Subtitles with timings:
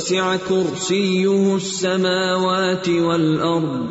[0.00, 3.86] وسع كرسيه السماوات والأرض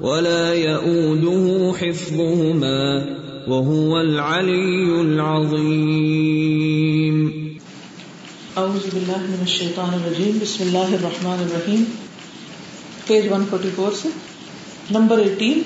[0.00, 3.06] ولا يؤوده حفظهما
[3.48, 6.28] وهو العلي العظيم.
[8.56, 11.84] اعوذ باللہ من الشیطان الرجیم بسم اللہ الرحمن الرحیم
[13.06, 14.08] پیج 144 سے.
[14.90, 15.62] نمبر 18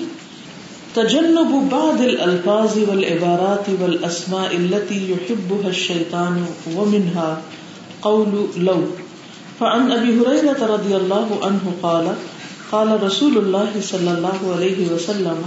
[0.93, 7.41] تجنب بعض الالفاظ والعبارات والاسماء التي يحبها الشيطان ومنها
[8.01, 8.81] قول لو.
[9.59, 12.15] فعن ابي هريره رضي الله عنه قال
[12.71, 15.39] قال رسول الله صلى الله عليه وسلم،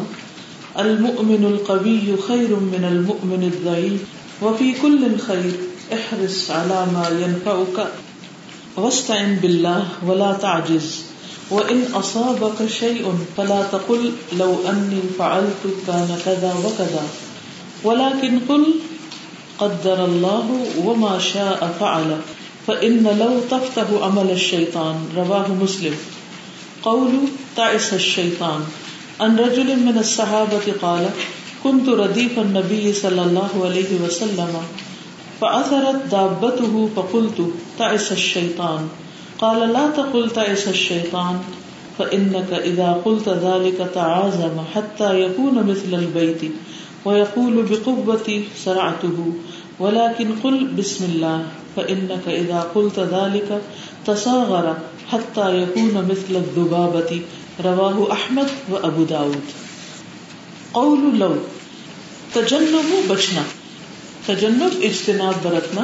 [0.78, 4.00] المؤمن القوي خير من المؤمن الضعيف
[4.42, 5.52] وفي كل خير
[5.92, 7.88] احرص على ما ينفعك
[8.76, 11.04] واستعن بالله ولا تعجز
[11.50, 17.04] وإن أصابك شيء فلا تقل لو أني فعلت كان كذا وكذا
[17.84, 18.64] ولكن قل
[19.58, 22.16] قدر الله وما شاء فعل
[22.70, 25.94] فإن لو تفتح عمل الشيطان رواه مسلم.
[26.82, 27.10] قول
[27.56, 28.60] تعس الشيطان.
[29.20, 31.10] عن رجل من الصحابة قال
[31.64, 34.62] كنت رديف النبي صلى الله عليه وسلم.
[35.40, 38.88] فأثرت دابته فقلت تعس الشيطان.
[39.38, 41.38] قال لا تقل تعس الشيطان.
[41.98, 46.52] فإنك إذا قلت ذلك تعازم حتى يكون مثل البيت.
[47.04, 49.32] ويقول بقوة سرعته.
[49.80, 51.46] ولكن قل بسم الله.
[51.76, 53.62] فإنك إذا قلت ذلك
[54.06, 54.76] تصاغر
[55.08, 57.20] حتى يكون مثل الذبابة.
[57.64, 59.40] رواه أحمد وأبو داود.
[60.72, 61.34] قول لو
[62.32, 63.42] تجنب بچنا.
[64.26, 65.82] تجنب اجتناب برتنا.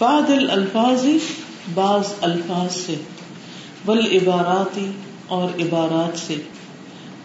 [0.00, 1.06] بعد الفاظ
[1.74, 2.94] بعض الفاظ سے.
[3.86, 4.90] ول عباراتی
[5.26, 6.34] اور عبارات سے.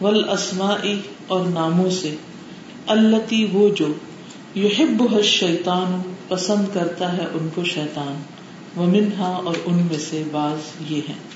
[0.02, 2.16] ول اسماعی اور ناموں سے.
[2.88, 3.88] التی وہ جو
[4.56, 8.22] یحب شیطان پسند کرتا ہے ان کو شیطان۔
[8.76, 11.36] وہ منہا اور ان میں سے بعض یہ ہیں۔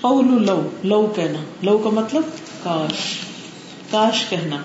[0.00, 2.22] قول لو لو کہنا۔ لو کا مطلب
[2.62, 3.18] کاش۔
[3.90, 4.56] کاش کہنا۔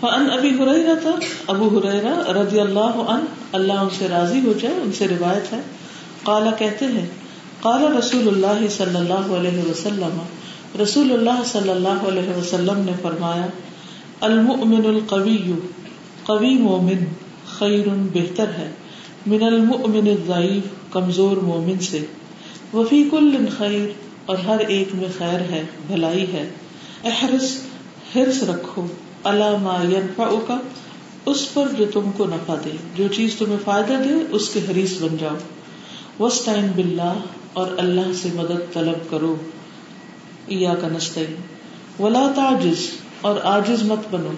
[0.00, 1.10] فن ابھی ہریرا تھا
[1.46, 5.60] ابو ہریرا رضی اللہ عنہ اللہ ان سے راضی ہو جائے، ان سے روایت ہے۔
[6.22, 7.06] قالا کہتے ہیں،
[7.60, 10.22] قال رسول اللہ صلی اللہ علیہ وسلم۔
[10.82, 13.46] رسول اللہ صلی اللہ علیہ وسلم نے فرمایا،
[14.20, 15.52] المؤمن القوی
[16.22, 17.04] قوی مومن
[17.58, 18.70] خیر بہتر ہے۔
[19.26, 22.04] من المؤمن الضعیف، کمزور مومن سے۔
[22.74, 23.88] وفی کل خیر،
[24.26, 26.50] اور ہر ایک میں خیر ہے، بھلائی ہے۔
[27.04, 27.62] احرس
[28.16, 28.86] حرص رکھو۔
[29.24, 30.52] علامہ ينفعک
[31.26, 35.02] اس پر جو تم کو نفع دے۔ جو چیز تمہیں فائدہ دے، اس کے حریص
[35.02, 35.36] بن جاؤ۔
[36.20, 37.14] وسطین باللہ،
[37.52, 39.36] اور اللہ سے مدد طلب کرو۔
[40.48, 41.34] یا کا نستعین۔
[42.02, 42.90] ولا تعجز،
[43.20, 44.30] اور عاجز مت بنو۔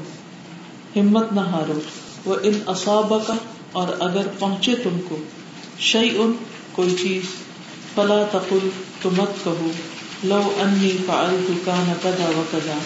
[1.00, 1.80] ہمت نہ ہارو۔
[2.24, 3.34] وہ ان اصابہ کا
[3.74, 5.16] اور اگر پہنچے تم کو
[5.78, 6.32] شعی ان
[6.72, 7.22] کوئی چیز،
[7.94, 8.68] فلا تقل،
[9.02, 9.70] تو مت کہو،
[10.24, 12.78] لو انی فعلت کان کذا و کذا۔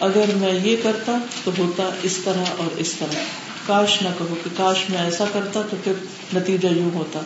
[0.00, 3.18] اگر میں یہ کرتا تو ہوتا اس طرح اور اس طرح۔
[3.66, 5.92] کاش نہ کہو کہ کاش میں ایسا کرتا تو پھر
[6.34, 7.20] نتیجہ یوں ہوتا۔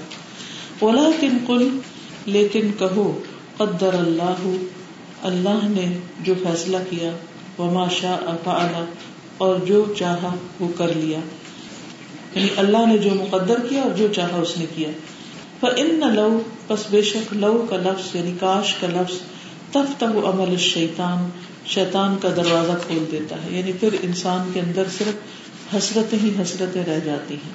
[0.78, 1.78] اولا کن کل
[2.26, 3.20] لیکن کہو،
[3.56, 4.56] قدر اللہ
[5.22, 7.10] اللہ نے جو فیصلہ کیا،
[7.62, 8.84] وما شاء فعل،
[9.38, 11.18] اور جو چاہا وہ کر لیا۔
[12.34, 14.88] یعنی اللہ نے جو مقدر کیا اور جو چاہا اس نے کیا۔
[15.60, 19.14] فان لو پس بے شک لو کا لفظ یعنی کاش کا لفظ،
[19.70, 21.30] تفتح عمل الشیطان،
[21.66, 25.14] شیطان کا دروازہ کھول دیتا ہے۔ یعنی پھر انسان کے اندر صرف
[25.74, 27.50] حسرتیں ہی حسرتیں رہ جاتی ہیں۔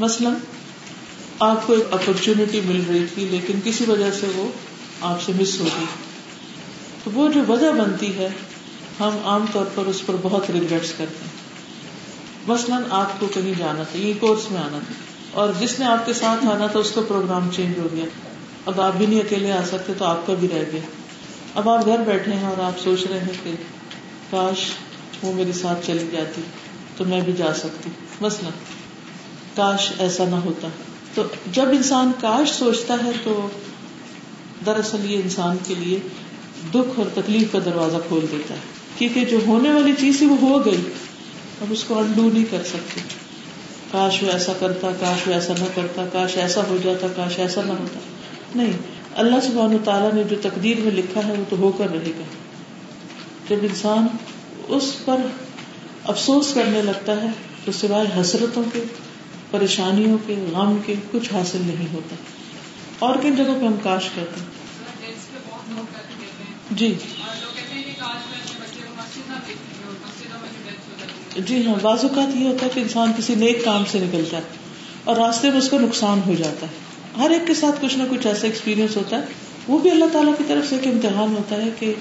[0.00, 0.32] مثلاً،
[1.38, 4.48] آپ کو ایک اپرچونٹی مل رہی تھی، لیکن کسی وجہ سے وہ
[5.00, 5.84] آپ سے مس ہو گئی۔
[7.04, 8.28] تو وہ جو وجہ بنتی ہے،
[9.00, 11.33] ہم عام طور پر اس پر بہت ریگریٹس کرتے ہیں۔
[12.46, 14.94] مثلاً آپ کو کہیں جانا تھا، یہ کورس میں آنا تھا۔
[15.30, 18.04] اور جس نے آپ کے ساتھ آنا تھا، اس کا پروگرام چینج ہو گیا۔
[18.66, 20.80] اب آپ بھی نہیں اکیلے آ سکتے، تو آپ کا بھی رہ گیا۔
[21.54, 23.54] اب آپ گھر بیٹھے ہیں اور آپ سوچ رہے ہیں کہ
[24.30, 24.58] کاش
[25.22, 26.42] وہ میرے ساتھ چلی جاتی،
[26.96, 28.50] تو میں بھی جا سکتی۔ مثلا
[29.56, 30.68] کاش ایسا نہ ہوتا۔
[31.14, 33.48] تو جب انسان کاش سوچتا ہے، تو
[34.66, 36.00] دراصل یہ انسان کے لیے
[36.70, 38.60] دکھ اور تکلیف کا دروازہ کھول دیتا ہے۔
[38.98, 40.82] کیونکہ جو ہونے والی چیز وہ ہو گئی۔
[41.60, 43.00] اب اس کو انڈو نہیں کر سکتے۔
[43.90, 47.60] کاش وہ ایسا کرتا، کاش وہ ایسا نہ کرتا، کاش ایسا ہو جاتا، کاش ایسا
[47.64, 47.98] نہ ہوتا۔
[48.54, 48.72] نہیں،
[49.14, 52.24] اللہ سبحانہ تعالیٰ نے جو تقدیر میں لکھا ہے وہ تو ہو کر رہے گا۔
[53.48, 54.06] جب انسان
[54.68, 55.16] اس پر
[56.04, 57.26] افسوس کرنے لگتا ہے
[57.64, 58.84] تو سوائے حسرتوں کے،
[59.50, 62.16] پریشانیوں کے، غم کے کچھ حاصل نہیں ہوتا۔
[62.98, 64.64] اور کن جگہوں پہ ہم کاش کرتے ہیں؟
[66.70, 66.98] جی۔
[71.36, 74.42] جی ہاں بعض اوقات یہ ہوتا ہے کہ انسان کسی نیک کام سے نکلتا ہے
[75.04, 76.72] اور راستے میں اس کو نقصان ہو جاتا ہے۔
[77.18, 79.22] ہر ایک کے ساتھ کچھ نہ کچھ ایسا ایکسپیرئنس ہوتا ہے۔
[79.68, 81.94] وہ بھی اللہ تعالیٰ کی طرف سے ایک امتحان ہوتا ہے کہ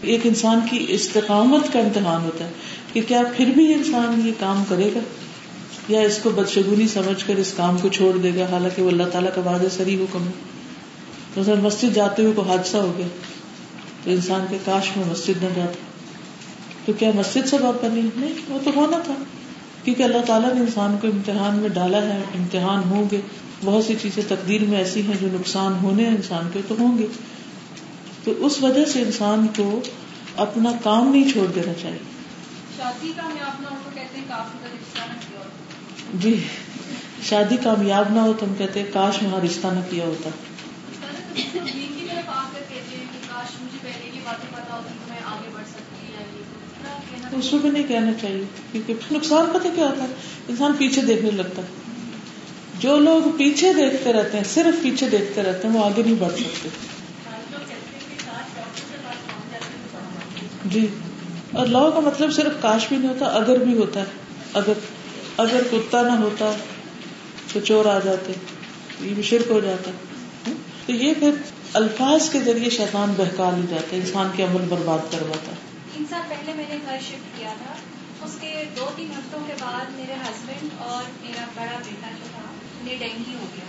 [0.00, 2.50] ایک انسان کی استقامت کا امتحان ہوتا ہے
[2.92, 5.00] کہ کیا پھر بھی انسان یہ کام کرے گا؟
[5.88, 9.02] یا اس کو بدشگونی سمجھ کر اس کام کو چھوڑ دے گا؟ حالانکہ وہ اللہ
[9.12, 10.32] تعالیٰ کا وعدہ سری حکم ہے۔
[11.36, 13.06] مثلا مسجد جاتے ہوئے کوئی حادثہ ہو گیا
[14.04, 15.91] تو انسان کے کاش میں مسجد نہ جاتا۔
[16.84, 19.14] تو کیا مسجد سے بات کرنی نہیں وہ تو ہونا تھا۔
[19.84, 23.20] کیونکہ اللہ تعالیٰ نے انسان کو امتحان میں ڈالا ہے امتحان ہوں گے۔
[23.64, 26.98] بہت سی چیزیں تقدیر میں ایسی ہیں جو نقصان ہونے ہیں انسان کے تو ہوں
[26.98, 27.06] گے۔
[28.24, 29.80] تو اس وجہ سے انسان کو
[30.36, 31.98] اپنا کام نہیں چھوڑ دینا چاہیے۔
[32.76, 36.44] شادی کامیاب نہ ہو تو کہتے ہیں کافی کا رشتہ نہ کیا ہوتا۔ جی
[37.22, 40.30] شادی کامیاب نہ ہو تو ہم کہتے ہیں کاش وہاں رشتہ نہ کیا ہوتا
[41.54, 44.88] دین کی طرف آ کر کہتے ہیں کہ کاش مجھے پہلے یہ باتیں پتا ہوتی
[44.88, 48.12] تو میں آگے بڑھ سکتی یا یہ اتنا کہنا تو اس کو بھی نہیں کہنا
[48.20, 50.08] چاہیے، کیونکہ نقصان پتہ کیا ہوتا ہے؟
[50.48, 51.66] انسان پیچھے دیکھنے لگتا ہے۔
[52.78, 56.32] جو لوگ پیچھے دیکھتے رہتے ہیں، صرف پیچھے دیکھتے رہتے ہیں، وہ آگے نہیں بڑھ
[56.32, 56.68] سکتے۔
[60.64, 60.86] جی۔
[61.52, 64.04] اور لا کا مطلب صرف کاش بھی نہیں ہوتا، اگر بھی ہوتا ہے۔
[64.54, 64.72] اگر
[65.36, 66.52] اگر کتا نہ ہوتا،
[67.52, 68.32] تو چور آ جاتے،
[69.00, 69.90] یہ بھی شرک ہو جاتا۔
[70.86, 71.30] تو یہ پھر
[71.72, 76.04] الفاظ کے ذریعے شیطان بہکا لی جاتا ہے، انسان کے عمل برباد کرواتا ہے۔ تین
[76.10, 77.74] سال پہلے میں نے گھر شفٹ کیا تھا۔
[78.24, 82.42] اس کے دو تین ہفتوں کے بعد میرے ہسبینڈ اور میرا بڑا بیٹا جو تھا،
[82.80, 83.64] انہیں ڈینگی ہو گیا۔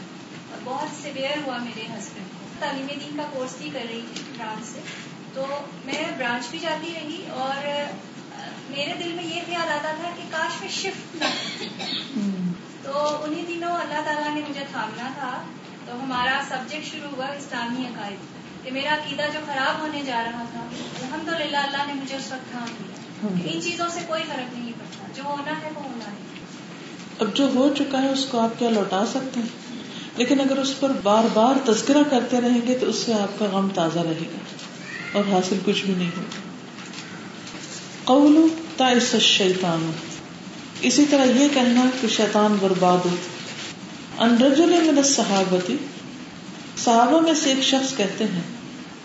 [0.52, 4.22] اور بہت سیویئر ہوا میرے ہسبینڈ کو۔ تعلیم دین کا کورس بھی کر رہی تھی
[4.38, 4.80] برانچ سے۔
[5.34, 5.46] تو
[5.86, 7.68] میں برانچ بھی جاتی رہی اور
[8.70, 11.24] میرے دل میں یہ خیال آتا تھا کہ کاش میں شفٹ نہ
[12.84, 15.42] تو انہیں دنوں اللہ تعالیٰ نے مجھے تھامنا تھا۔
[15.86, 18.33] تو ہمارا سبجیکٹ شروع ہوا اسلامی عقائد۔
[18.64, 20.60] کہ میرا عقیدہ جو خراب ہونے جا رہا تھا
[21.02, 24.72] الحمد للہ اللہ نے مجھے اس وقت تھام دیا۔ ان چیزوں سے کوئی فرق نہیں
[24.72, 26.16] پڑتا۔ جو ہونا ہے وہ ہونا ہے۔
[27.20, 29.48] اب جو ہو چکا ہے اس کو آپ کیا لوٹا سکتے ہیں؟
[30.18, 33.46] لیکن اگر اس پر بار بار تذکرہ کرتے رہیں گے تو اس سے آپ کا
[33.46, 34.38] غم تازہ رہے گا۔
[35.12, 36.40] اور حاصل کچھ بھی نہیں ہوگا۔
[38.04, 39.92] قول تائس الشیطان۔
[40.82, 43.16] اسی طرح یہ کہنا کہ شیطان برباد ہو۔
[44.20, 45.78] ان رجل من الصحابتی
[46.84, 48.42] صحابہ میں سے ایک شخص کہتے ہیں،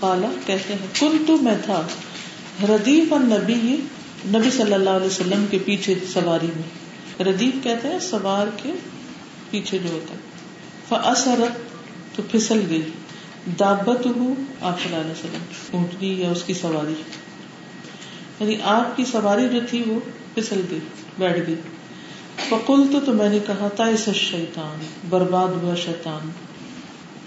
[0.00, 1.82] قالا کہتے ہیں کن تو میں تھا،
[2.68, 3.76] ردیف النبی، نبی
[4.38, 6.88] نبی صلی اللہ علیہ وسلم کے پیچھے سواری میں.
[7.24, 8.72] ردیف کہتے ہیں، سوار کے
[9.50, 10.20] پیچھے جو ہوتا ہے۔
[12.16, 12.82] تو پھسل گئی۔
[13.60, 15.42] دابت ہو آپ صلی اللہ علیہ وسلم
[15.72, 16.94] اونٹنی یا اس کی سواری۔
[18.40, 20.00] یعنی آپ کی سواری جو تھی وہ
[20.34, 20.78] پھسل گئی،
[21.18, 21.54] بیٹھ گئی۔
[22.48, 26.30] فکل تو تو میں نے کہا تھا اس شیطان برباد ہوا شیطان۔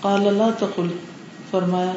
[0.01, 0.88] قال اللہ تقل.
[1.51, 1.93] فرمایا،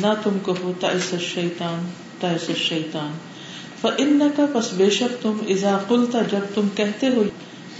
[0.00, 1.84] نہ تم کہو تائس شیطان
[2.20, 3.12] تائس شیطان
[3.80, 4.22] فن
[4.52, 7.22] پس بے شک تم ازا قلتا جب تم کہتے ہو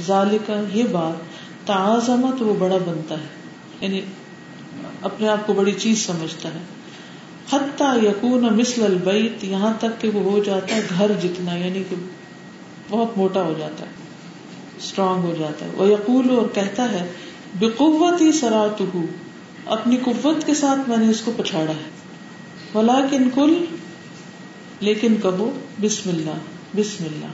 [0.07, 3.27] ذالکا یہ بات تعظمت وہ بڑا بنتا ہے.
[3.81, 4.01] یعنی
[5.03, 6.59] اپنے آپ کو بڑی چیز سمجھتا ہے.
[7.53, 11.97] حتیٰ یقون مثل البیت، یہاں تک کہ وہ ہو جاتا ہے گھر جتنا یعنی کہ
[12.91, 13.91] بہت موٹا ہو جاتا ہے
[14.79, 15.71] اسٹرانگ ہو جاتا ہے.
[15.75, 17.07] وہ یقول اور کہتا ہے
[17.59, 18.83] بے قوت ہی سرات
[19.67, 21.91] اپنی قوت کے ساتھ میں نے اس کو پچھاڑا ہے۔
[22.75, 23.65] ولیکن کل
[24.81, 26.31] لیکن کہو، بسم اللہ
[26.77, 27.27] بسم اللہ۔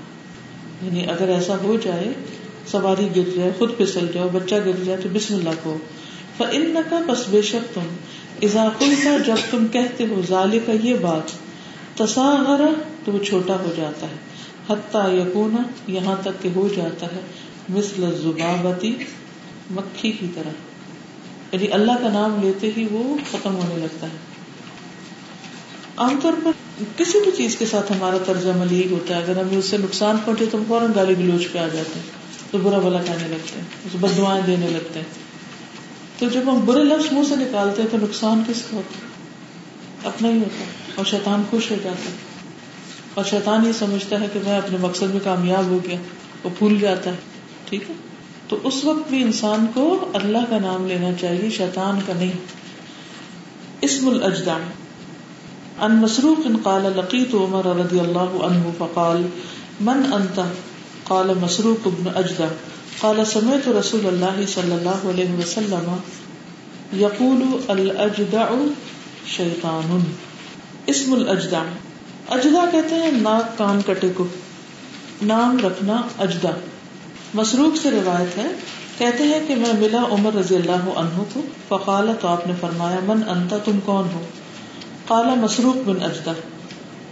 [0.82, 2.12] یعنی اگر ایسا ہو جائے،
[2.66, 5.76] سواری گر جائے، خود پھسل جاؤ، بچہ گر جائے، تو بسم اللہ کہو۔
[6.36, 7.80] فن کا بس بے شک تم
[8.42, 11.22] اضافل کا جب تم کہتے ہو ظال کا یہ بات
[11.98, 12.64] تصاغر
[13.04, 14.16] تو وہ چھوٹا ہو جاتا ہے۔
[14.70, 15.56] حتیٰ یقون
[15.86, 17.20] یہاں تک کہ ہو جاتا ہے۔
[17.68, 18.96] مثل زبابتی
[19.70, 20.69] مکھی کی طرح۔
[21.52, 24.16] یعنی اللہ کا نام لیتے ہی وہ ختم ہونے لگتا ہے۔
[25.96, 26.50] عام طور پر
[26.96, 29.76] کسی بھی چیز کے ساتھ ہمارا طرز عمل یہی ہوتا ہے۔ اگر ہمیں اس سے
[29.78, 32.06] نقصان پہنچے تو ہم فوراً گالی گلوچ پہ آ جاتے ہیں۔
[32.50, 35.06] تو برا بلا کہنے لگتے ہیں۔ اسے بدوائیں دینے لگتے ہیں۔
[36.18, 39.10] تو جب ہم برے لفظ منہ سے نکالتے ہیں تو نقصان کس کا ہوتا ہے؟
[40.08, 42.16] اپنا ہی ہوتا ہے۔ اور شیطان خوش ہو جاتا ہے۔
[43.14, 45.98] اور شیطان یہ سمجھتا ہے کہ میں اپنے مقصد میں کامیاب ہو گیا۔
[46.44, 47.16] وہ بھول جاتا ہے۔
[47.64, 48.09] ٹھیک ہے؟
[48.50, 52.32] تو اس وقت بھی انسان کو اللہ کا نام لینا چاہیے، شیطان کا نہیں۔
[53.80, 54.58] اسم الجدا
[55.78, 59.26] ان مسروق قال، لقیت عمر رضی اللہ عنہ فقال،
[59.80, 60.40] من انت؟
[61.04, 62.48] قال، مسروق ابن اجدا
[63.00, 65.96] قال، سمعت رسول اللہ صلی اللہ علیہ وسلم
[66.92, 68.46] یقول، الاجدع
[69.26, 70.04] شیطان۔
[70.86, 71.62] اسم الاجدع
[72.28, 74.26] اجدا کہتے ہیں، ناک کان کٹے کو۔
[75.22, 76.50] نام رکھنا اجدا
[77.34, 78.46] مسروق سے روایت ہے،
[78.98, 82.96] کہتے ہیں کہ میں ملا عمر رضی اللہ عنہ کو فقال تو آپ نے فرمایا،
[83.02, 84.20] من انتا تم کون ہو؟
[85.08, 86.32] کالا مسروق بن اجدا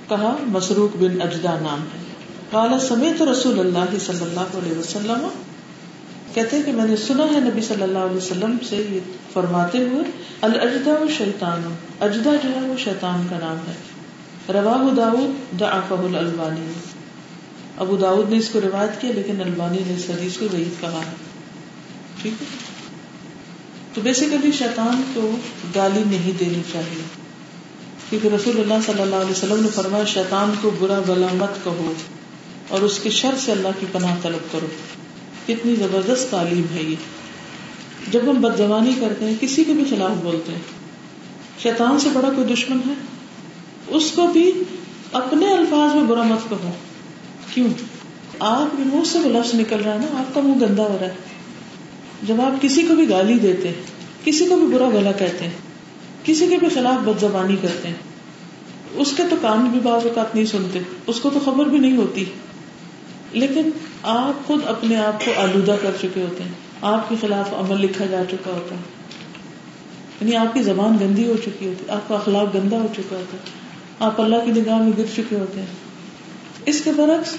[0.08, 1.98] کہا، مسروق بن اجدا نام ہے۔
[2.50, 5.28] کالا سمیت رسول اللہ صلی اللہ علیہ وسلم۔
[6.34, 9.00] کہتے ہیں کہ میں نے سنا ہے نبی صلی اللہ علیہ وسلم سے یہ
[9.32, 10.10] فرماتے ہوئے
[10.42, 13.74] الجدا و شیطان۔ اجدا جو ہے وہ شیطان کا نام ہے۔
[14.52, 16.72] رواہ داود دعفہ الالبانی۔
[17.78, 21.00] ابو داود نے اس کو روایت کیا لیکن البانی نے اس حدیث کو ضعیف کہا
[21.06, 21.16] ہے۔
[22.22, 22.46] ٹھیک ہے؟
[23.94, 25.36] تو بیسیکلی شیطان کو
[25.74, 27.02] گالی نہیں دینی چاہیے۔
[28.10, 31.92] کیونکہ رسول اللہ صلی اللہ علیہ وسلم نے فرمایا، شیطان کو برا بلا مت کہو
[32.68, 34.66] اور اس کے شر سے اللہ کی پناہ طلب کرو۔
[35.46, 36.96] کتنی زبردست تعلیم ہے یہ۔
[38.10, 40.60] جب ہم بدزمانی کرتے ہیں، کسی کے بھی خلاف بولتے ہیں۔
[41.62, 42.94] شیطان سے بڑا کوئی دشمن ہے؟
[43.88, 44.52] اس کو بھی
[45.12, 46.70] اپنے الفاظ میں برا مت کہو۔
[47.58, 47.84] کیوں؟
[48.38, 50.98] آپ کے منہ سے وہ لفظ نکل رہا ہے نا، آپ کا منہ گندا ہو
[51.00, 51.14] رہا ہے۔
[52.22, 53.72] جب آپ کسی کو بھی گالی دیتے
[54.24, 55.52] کسی کو بھی برا گلا کہتے ہیں،
[56.24, 57.94] کسی کے بھی خلاف بد زبانی کرتے ہیں،
[58.94, 61.96] اس کے تو کام بھی بعض اوقات نہیں سنتے، اس کو تو خبر بھی نہیں
[61.96, 62.24] ہوتی۔
[63.32, 63.70] لیکن
[64.02, 68.06] آپ خود اپنے آپ کو آلودہ کر چکے ہوتے ہیں، آپ کے خلاف عمل لکھا
[68.06, 68.80] جا چکا ہوتا ہے۔
[70.20, 73.16] یعنی آپ کی زبان گندی ہو چکی ہوتی ہے آپ کا اخلاق گندا ہو چکا
[73.16, 73.42] ہوتا ہے
[73.98, 75.88] آپ اللہ کی نگاہ میں گر چکے ہوتے ہیں۔
[76.66, 77.34] اس کے برعکس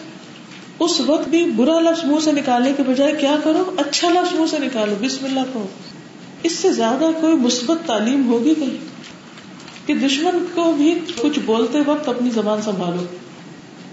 [0.79, 4.45] اس وقت بھی برا لفظ منہ سے نکالنے کے بجائے کیا کرو؟ اچھا لفظ منہ
[4.51, 5.67] سے نکالو، بسم اللہ کہو۔
[6.43, 8.77] اس سے زیادہ کوئی مثبت تعلیم ہوگی نہیں
[9.87, 13.03] کہ دشمن کو بھی کچھ بولتے وقت اپنی زبان سنبھالو۔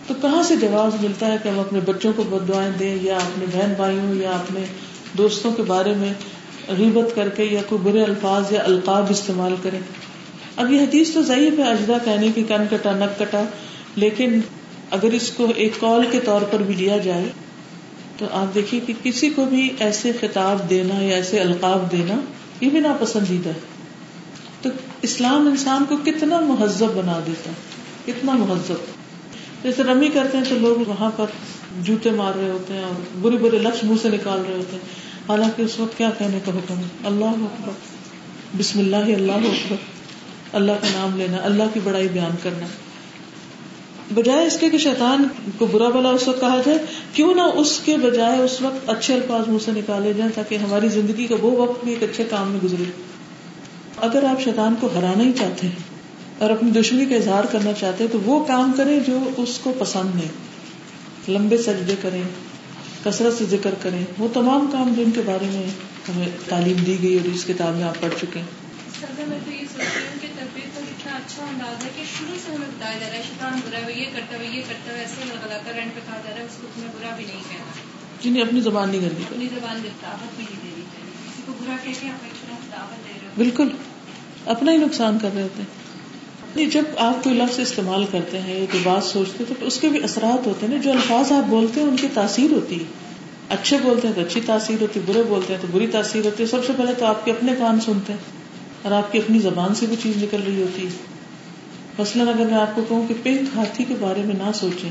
[0.07, 3.16] تو کہاں سے جواب ملتا ہے کہ ہم اپنے بچوں کو بد دعائیں دیں، یا
[3.16, 4.64] اپنے بہن بھائیوں، یا اپنے
[5.19, 6.14] دوستوں کے بارے میں
[6.69, 9.81] غیبت کر کے، یا کوئی برے الفاظ یا القاب استعمال کریں؟
[10.57, 13.43] اب یہ حدیث تو ضعیف ہے اجدا کہنے کی کن کٹا، نک کٹا،
[13.97, 14.40] لیکن
[14.90, 17.25] اگر اس کو ایک کال کے طور پر بھی لیا جائے،
[18.19, 22.14] تو آپ دیکھیے کہ کسی کو بھی ایسے خطاب دینا یا ایسے القاب دینا
[22.61, 23.61] یہ بھی ناپسندیدہ ہے۔
[24.62, 24.69] تو
[25.02, 27.55] اسلام انسان کو کتنا مہذب بنا دیتا ہے،
[28.07, 28.97] کتنا مہذب۔
[29.62, 31.26] جیسے رمی کرتے ہیں تو لوگ وہاں پر
[31.83, 35.07] جوتے مار رہے ہوتے ہیں اور برے برے لفظ منہ سے نکال رہے ہوتے ہیں۔
[35.28, 37.73] حالانکہ اس وقت کیا کہنے کا حکم ہے؟ اللہ اکبر۔
[38.59, 39.76] بسم اللہ اللہ اکبر۔
[40.52, 42.66] اللہ کا نام لینا، اللہ کی بڑائی بیان کرنا۔
[44.15, 45.25] بجائے اس کے کہ شیطان
[45.59, 46.79] کو برا بلا اس وقت کہا جائے،
[47.13, 50.89] کیوں نہ اس کے بجائے اس وقت اچھے الفاظ منہ سے نکالے جائیں تاکہ ہماری
[50.89, 52.85] زندگی کا وہ وقت بھی ایک اچھے کام میں گزرے۔
[53.97, 55.75] اگر آپ شیطان کو ہرانا ہی چاہتے ہیں
[56.39, 59.73] اور اپنی دشمنی کا اظہار کرنا چاہتے ہیں، تو وہ کام کریں جو اس کو
[59.79, 60.29] پسند نہیں۔
[61.29, 62.23] لمبے سجدے کریں،
[63.05, 65.67] کثرت سے ذکر کریں۔ وہ تمام کام جو ان کے بارے میں
[66.09, 68.66] ہمیں تعلیم دی گئی اور اس کتاب میں آپ پڑھ چکے ہیں۔
[71.15, 74.05] اچھا انداز ہے کہ شروع سے ہمیں بتایا جا رہا ہے شیطان برا ہے یہ
[74.15, 76.57] کرتا ہے یہ کرتا ہے ایسے لگا کر رینٹ پہ کہا جا رہا ہے اس
[76.61, 77.73] کو تمہیں برا بھی نہیں کہنا۔
[78.23, 81.53] جنہیں اپنی زبان نہیں کرنی۔ اپنی زبان میں دعوت بھی نہیں دینی چاہیے۔ کسی کو
[81.61, 83.69] برا کہہ کے آپ ایک دعوت دے رہے ہو۔ بالکل۔
[84.47, 85.69] اپنا ہی نقصان کر رہے ہوتے ہیں۔
[86.57, 89.81] نہیں جب آپ کوئی لفظ استعمال کرتے ہیں یا کوئی بات سوچتے ہیں تو اس
[89.81, 92.85] کے بھی اثرات ہوتے ہیں جو الفاظ آپ بولتے ہیں ان کی تاثیر ہوتی ہے۔
[93.49, 96.43] اچھے بولتے ہیں تو اچھی تاثیر ہوتی ہے برے بولتے ہیں تو بری تاثیر ہوتی
[96.43, 98.36] ہے۔ سب سے پہلے تو آپ کے اپنے کان سنتے ہیں۔
[98.83, 100.90] اور آپ کی اپنی زبان سے بھی چیز نکل رہی ہوتی۔ ہے
[101.99, 104.88] مثلاً اگر میں آپ کو کہوں کہ پنک ہاتھی کے بارے میں نہ سوچے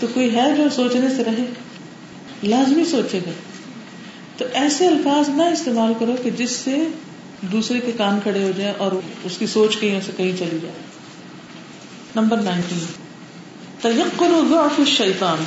[0.00, 1.44] تو کوئی ہے جو سوچنے سے رہے؟
[2.42, 3.30] لازمی سوچے گا۔
[4.36, 6.76] تو ایسے الفاظ نہ استعمال کرو کہ جس سے
[7.42, 8.92] دوسرے کے کان کھڑے ہو جائیں اور
[9.24, 10.74] اس کی سوچ کہیں سے کہیں چلی جائے۔
[12.16, 12.78] Number nineteen.
[13.80, 15.44] تجکر ضعف الشیطان۔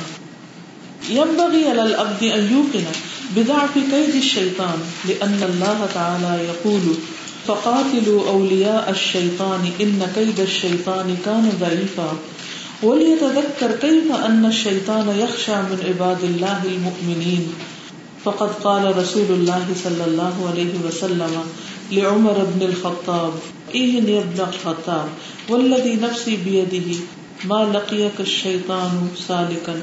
[1.10, 2.84] ينبغي على العبد ان يوقن
[3.34, 6.92] بضعف كيد الشيطان لان الله تعالى يقول
[7.46, 12.16] فقاتلوا اولياء الشيطان ان كيد الشيطان كان ضعيفا
[12.82, 17.52] وليتذكر كيف ان الشيطان يخشى من عباد الله المؤمنين
[18.24, 21.34] فقد قال رسول الله صلى الله عليه وسلم
[21.92, 23.32] لعمر بن الخطاب
[23.74, 25.08] اهن يا ابن الخطاب
[25.48, 26.96] والذي نفسي بيده
[27.44, 29.76] ما لقيك الشيطان سالكا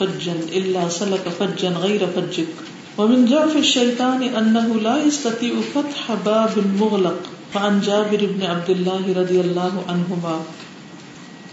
[0.00, 2.54] فجا الا سلك فجا غير فجك
[2.98, 9.40] ومن ضعف الشيطان انه لا يستطيع فتح باب مغلق، فعن جابر بن عبد الله رضي
[9.40, 10.42] الله عنهما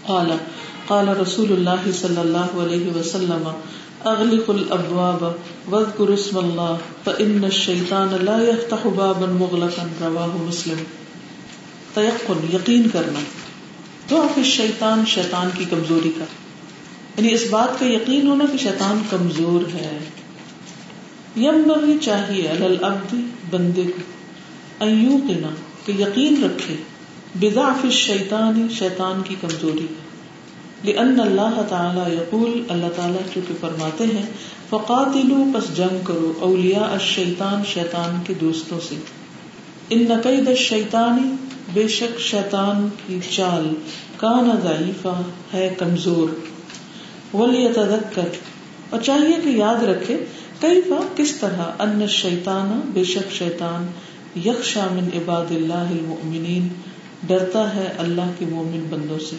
[0.06, 0.30] قال
[0.86, 3.48] قال رسول اللہ صلی اللہ علیہ وسلم،
[4.04, 5.24] اغلق الابواب
[5.72, 10.76] واذكر اسم الله فان الشيطان لا يفتح بابا مغلقا رواه مسلم۔
[11.94, 13.20] تيقن یقین کرنا۔
[14.10, 16.24] ضعف الشیطان شیطان کی کمزوری کا۔
[17.16, 19.98] یعنی اس بات کا یقین ہونا کہ شیطان کمزور ہے۔
[21.36, 23.14] یم چاہیے العبد
[23.50, 24.00] بندے کو
[24.84, 25.18] ایو
[25.86, 26.74] کہ یقین رکھے
[27.34, 29.86] بضعف الشیطان، شیطان کی کمزوری۔
[30.84, 34.22] لأن اللہ تعالی یقول، اللہ تعالیٰ چونکہ فرماتے ہیں
[34.70, 38.94] فقاتلو پس جنگ کرو اولیاء الشیطان، شیطان کے دوستوں سے۔
[39.90, 41.34] ان نقید الشیطانی
[41.72, 43.74] بے شک شیطان کی چال
[44.16, 45.22] کان ضعیفہ
[45.54, 46.28] ہے کمزور۔
[47.36, 48.28] ولیتذکر۔
[48.90, 50.24] اور چاہیے کہ یاد رکھے
[50.60, 53.86] کئی فا کس طرح ان شیطان بے شک شیطان
[54.44, 56.68] یخشا من عباد اللہ المؤمنین،
[57.26, 59.36] ڈرتا ہے اللہ کے مومن بندوں سے۔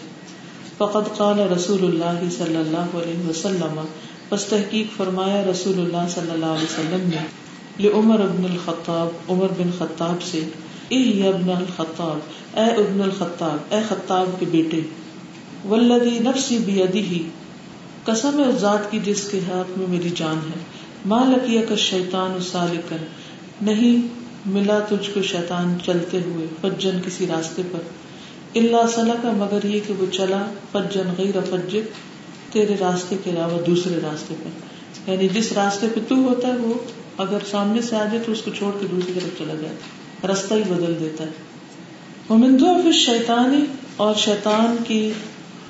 [0.78, 3.80] فقد قال رسول اللہ صلی اللہ علیہ وسلم،
[4.28, 7.26] پس تحقیق فرمایا رسول اللہ صلی اللہ علیہ وسلم نے،
[7.80, 10.40] لعمر ابن الخطاب، عمر بن خطاب سے
[10.88, 12.18] اے ابن الخطاب،
[12.58, 14.80] اے ابن الخطاب، اے خطاب کے بیٹے،
[15.64, 17.22] والذی نفسی بیدیہ
[18.04, 22.40] قسم اس ذات کی جس کے ہاتھ میں میری جان ہے۔ ماں لکیہ کا شیطان
[22.40, 22.96] سالکن،
[23.62, 24.08] نہیں
[24.46, 27.78] ملا تجھ کو شیطان چلتے ہوئے فجن کسی راستے پر۔
[28.54, 31.80] اللہ صلاح کا مگر یہ کہ وہ چلا، فجن غیر فجر،
[32.52, 34.78] تیرے راستے کے علاوہ دوسرے راستے پر۔
[35.10, 36.74] یعنی جس راستے پہ تو ہوتا ہے، وہ
[37.16, 39.74] اگر سامنے سے آ جائے تو اس کو چھوڑ کے دوسری طرف چلا جائے
[40.32, 41.30] رستہ ہی بدل دیتا ہے۔
[42.30, 43.64] ممندو پھر شیطانی
[43.96, 45.12] اور شیطان کی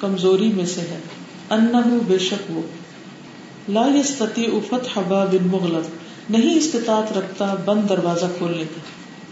[0.01, 0.99] کمزوری میں سے ہے۔
[1.51, 2.63] ان بے شک وہ۔
[3.69, 5.89] لا یستطیع فتح باب مغلق
[6.31, 8.81] نہیں استطاعت رکھتا بند دروازہ کھولنے کا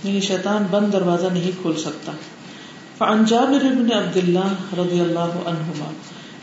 [0.08, 2.12] یعنی شیطان بند دروازہ نہیں کھول سکتا۔
[2.98, 5.92] فعن جابر بن عبد اللہ رضی اللہ عنہما،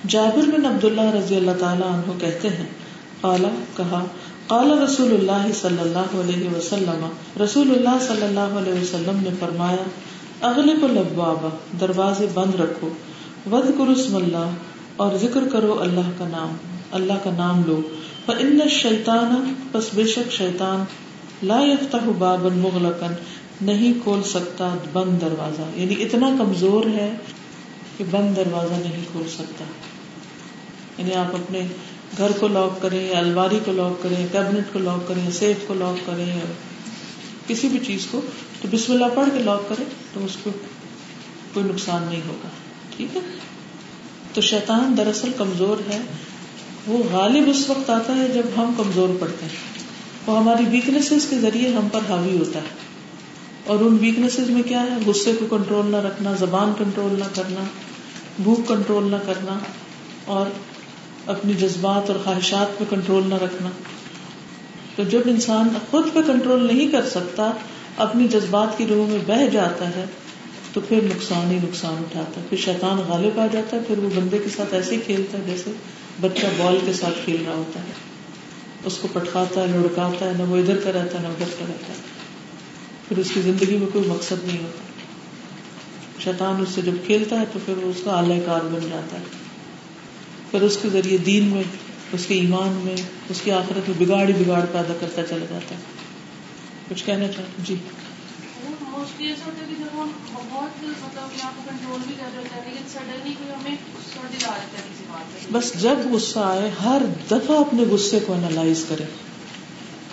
[0.08, 2.66] جابر بن عبد اللہ رضی اللہ تعالی عنہ کہتے ہیں،
[3.22, 3.48] قالا،
[3.78, 4.06] کہا،
[4.48, 7.06] قال رسول اللہ صلی اللہ علیہ وسلم
[7.44, 9.84] رسول اللہ صلی اللہ علیہ وسلم نے فرمایا،
[10.42, 11.48] اغلق الابواب،
[11.82, 12.90] دروازے بند رکھو،
[13.52, 14.50] وذکر اسم اللہ،
[14.96, 17.82] اور ذکر کرو اللہ کا نام۔ اللہ کا نام لو۔
[18.26, 20.84] فان الشیطان پس بے شک شیطان،
[21.44, 23.08] لا يفتح بابا مغلقا،
[23.62, 27.12] نہیں کھول سکتا بند دروازہ۔ یعنی اتنا کمزور ہے
[27.98, 29.64] کہ بند دروازہ نہیں کھول سکتا۔
[30.98, 31.68] یعنی آپ اپنے
[32.18, 35.74] گھر کو لاک کریں، یا الماری کو لاک کریں کیبنٹ کو لاک کریں سیف کو
[35.74, 36.52] لاک کریں، یا
[37.48, 38.22] کسی بھی چیز کو،
[38.62, 40.50] تو بسم اللہ پڑھ کے لاک کریں تو اس کو
[41.54, 42.48] کوئی نقصان نہیں ہوگا۔
[42.98, 43.22] ٹھیک ہے؟
[44.34, 46.00] تو شیطان دراصل کمزور ہے۔
[46.88, 49.84] وہ غالب اس وقت آتا ہے جب ہم کمزور پڑتے ہیں۔
[50.28, 52.94] وہ ہماری ویکنیس کے ذریعے ہم پر حاوی ہوتا ہے۔
[53.66, 57.64] اور ان ویکنیس میں کیا ہے؟ غصے کو کنٹرول نہ رکھنا، زبان کنٹرول نہ کرنا،
[58.44, 59.60] بھوک کنٹرول نہ کرنا،
[60.26, 60.46] اور
[61.28, 63.70] اپنی جذبات اور خواہشات پہ کنٹرول نہ رکھنا۔
[64.96, 67.52] تو جب انسان خود پہ کنٹرول نہیں کر سکتا،
[67.98, 70.06] اپنی جذبات کی روح میں بہ جاتا ہے،
[70.74, 74.10] تو پھر نقصان ہی نقصان اٹھاتا ہے۔ پھر شیطان غالب آ جاتا ہے، پھر وہ
[74.16, 75.72] بندے کے ساتھ ایسے ہی کھیلتا ہے جیسے
[76.22, 77.92] بچہ بال کے ساتھ کھیل رہا ہوتا ہے۔
[78.84, 81.66] اس کو پٹکاتا ہے، لڑکاتا ہے، نہ وہ ادھر کا رہتا ہے، نہ ادھر کا
[81.70, 82.00] رہتا ہے۔
[83.08, 84.84] پھر اس کی زندگی میں کوئی مقصد نہیں ہوتا۔
[86.22, 89.20] شیطان اس سے جب کھیلتا ہے تو پھر وہ اس کا اعلی کار بن جاتا
[89.20, 89.24] ہے۔
[90.52, 91.64] پھر اس کے ذریعے دین میں،
[92.14, 92.96] اس کے ایمان میں،
[93.30, 95.80] اس کی آخرت میں بگاڑ ہی بگاڑ پیدا کرتا چلا جاتا ہے۔
[96.90, 97.76] کچھ کہنا چاہتے جی۔
[105.52, 109.04] بس جب غصہ آئے، ہر دفعہ اپنے غصے کو انالائز کرے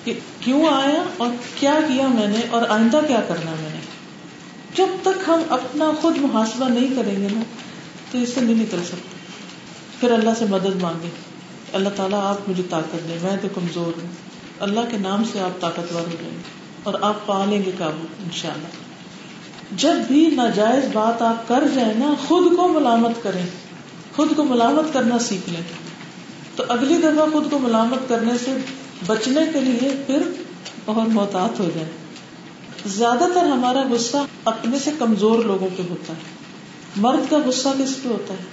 [0.05, 3.81] کہ کیوں آیا اور کیا کیا میں نے اور آئندہ کیا کرنا میں نے۔
[4.74, 7.40] جب تک ہم اپنا خود محاسبہ نہیں کریں گے نا،
[8.11, 9.16] تو اس سے نہیں نکل سکتے۔
[10.00, 11.09] پھر اللہ سے مدد مانگے
[11.72, 14.09] اللہ تعالیٰ آپ مجھے طاقت دیں میں تو کمزور ہوں۔
[14.61, 18.07] اللہ کے نام سے آپ طاقتور ہو جائیں۔ گے اور آپ پا لیں گے قابو
[18.23, 18.69] ان شاء اللہ
[19.77, 23.47] جب بھی ناجائز بات آپ کر جائیں نا، خود کو ملامت کریں۔
[24.16, 25.61] خود کو ملامت کرنا سیکھ لیں۔
[26.57, 28.57] تو اگلی دفعہ خود کو ملامت کرنے سے
[29.07, 30.23] بچنے کے لیے پھر
[30.85, 31.88] اور محتاط ہو جائے
[32.87, 36.19] زیادہ تر ہمارا غصہ اپنے سے کمزور لوگوں پہ ہوتا ہے۔
[36.97, 38.45] مرد کا غصہ کس پہ ہوتا ہے؟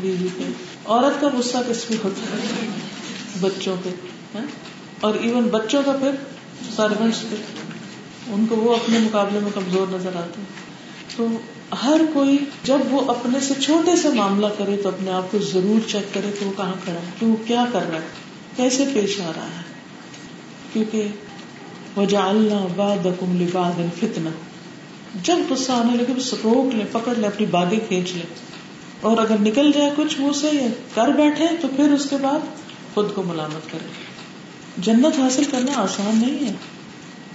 [0.00, 0.42] بیوی پہ۔
[0.84, 2.68] عورت کا غصہ کس پہ ہوتا ہے؟
[3.40, 3.90] بچوں پہ
[4.34, 4.46] ہاں؟
[5.00, 6.10] اور ایون بچوں کا پھر
[6.76, 7.36] سروینٹس پہ
[8.32, 10.68] ان کو وہ اپنے مقابلے میں کمزور نظر آتے ہیں۔
[11.16, 11.26] تو
[11.84, 15.88] ہر کوئی جب وہ اپنے سے چھوٹے سے معاملہ کرے تو اپنے آپ کو ضرور
[15.90, 18.06] چیک کرے کہ وہ کہاں کھڑا ہے، کہ وہ کیا کر رہا ہے،
[18.56, 19.62] کیسے پیش آ رہا ہے۔
[20.72, 21.08] کیونکہ
[21.96, 23.06] وجہ اللہ باد
[24.00, 24.30] فتنا
[25.22, 28.34] جب غصہ آنے لگے بس روک لیں پکڑ لیں اپنی باغیں کھینچ لیں
[29.00, 32.38] اور اگر نکل جائے کچھ منہ سے یا کر بیٹھے تو پھر اس کے بعد
[32.94, 34.09] خود کو ملامت کرے۔
[34.78, 36.52] جنت حاصل کرنا آسان نہیں ہے۔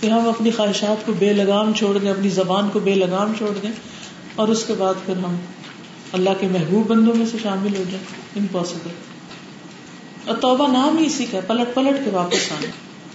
[0.01, 3.49] کہ ہم اپنی خواہشات کو بے لگام چھوڑ دیں، اپنی زبان کو بے لگام چھوڑ
[3.63, 3.71] دیں
[4.35, 5.35] اور اس کے بعد پھر ہم
[6.13, 8.03] اللہ کے محبوب بندوں میں سے شامل ہو جائیں۔
[8.35, 8.89] امپاسبل
[10.25, 12.67] اور توبہ نام ہی اسی کا پلٹ پلٹ کے واپس آنا۔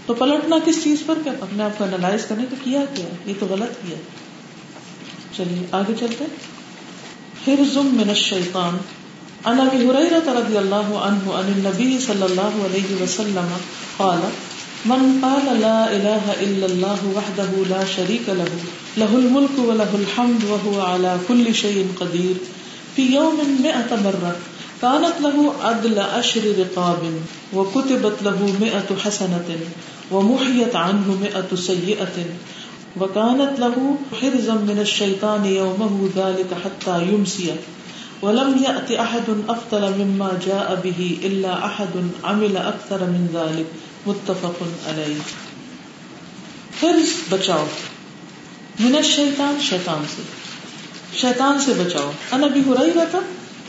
[0.07, 3.35] تو پلٹنا کس چیز پر کیا؟ اپنے آپ کو انالائز کرنے تو کیا کیا، یہ
[3.39, 3.97] تو غلط کیا۔
[5.37, 6.25] چلیے، آگے چلتے
[7.49, 8.77] حرزم من الشیطان۔
[9.45, 13.47] عن ابي هريره رضي الله عنه عن النبي صلى الله عليه وسلم
[14.01, 14.21] قال،
[14.85, 18.53] من قال لا اله الا الله وحده لا شريك له
[18.97, 22.37] له الملك وله الحمد وهو على كل شيء قدير.
[22.97, 24.37] في يوم مئة مرة
[24.83, 27.03] كانت له عدل عشر رقاب
[27.55, 29.49] وكتبت له مئة حسنة
[30.11, 32.17] ومحيت عنه مئة سيئة
[33.01, 33.77] وكانت له
[34.21, 37.53] حرزا من الشيطان يومه ذلك حتى يمسي.
[38.23, 43.67] ولم يأت أحد أفضل مما جاء به إلا أحد عمل أكثر من ذلك.
[44.07, 45.17] متفق عليه
[46.83, 47.67] حرز بچاؤ۔
[48.79, 50.23] من الشیطان، شیطان سے۔
[51.17, 53.19] شیطان سے بچاؤ۔ ان ابی ہریرہ تھا۔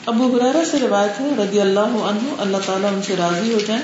[0.06, 3.82] ابو ہریرہ سے روایت ہے، رضی اللہ عنہ، اللہ تعالیٰ ان سے راضی ہو جائیں۔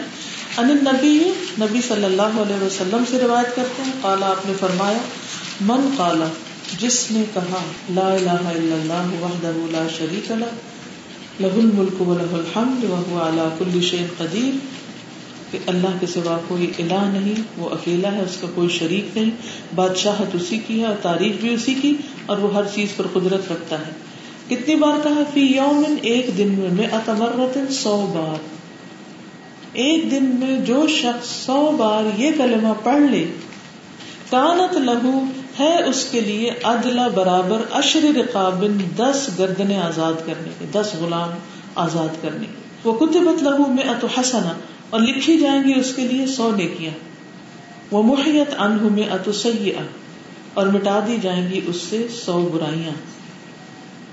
[0.58, 4.98] ان نبی نبی صلی اللہ علیہ وسلم سے روایت کرتے ہیں۔ قالا آپ نے فرمایا،
[5.62, 6.26] من قالا
[6.80, 10.46] جس نے کہا، لا الہ الا اللہ وحدہ لا شریک لہ
[11.40, 14.77] لہ الملک و لہ الحمد وهو على كل شيء قدیر۔
[15.52, 19.30] کہ اللہ کے سوا کوئی الہ نہیں، وہ اکیلا ہے، اس کا کوئی شریک نہیں۔
[19.76, 23.52] بادشاہت اسی کی ہے اور تعریف بھی اسی کی، اور وہ ہر چیز پر قدرت
[23.52, 23.92] رکھتا ہے۔
[24.50, 28.46] کتنی بار کہا، فی یوم ایک دن میں میں اتمرت سو بار۔
[29.74, 33.26] ایک دن میں جو شخص سو بار یہ کلمہ پڑھ لے،
[34.30, 35.20] کانت لہو،
[35.60, 41.30] ہے اس کے لیے ادلا برابر اشر رقابن، دس گردنے آزاد کرنے کے، دس غلام
[41.76, 42.48] آزاد کرنے
[42.84, 44.54] وہ کتبت لہو میں اتو حسنا
[44.90, 46.92] اور لکھی جائیں گی اس کے لیے سو نیکیاں۔
[47.92, 49.32] وہ محیت انہ میں اتو
[50.54, 52.92] اور مٹا دی جائیں گی اس سے سو برائیاں۔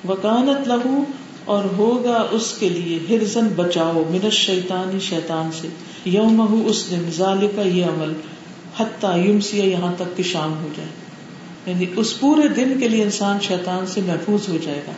[0.08, 1.04] وکانت لہو
[1.44, 5.68] اور ہوگا اس کے لیے ہرزن بچاؤ من شیطانی شیطان سے۔
[6.04, 8.12] یوم اس دن ظال کا یہ عمل،
[8.80, 10.88] حتیٰ یمسی یہاں تک کہ شام ہو جائے۔
[11.66, 14.92] یعنی اس پورے دن کے لیے انسان شیطان سے محفوظ ہو جائے گا۔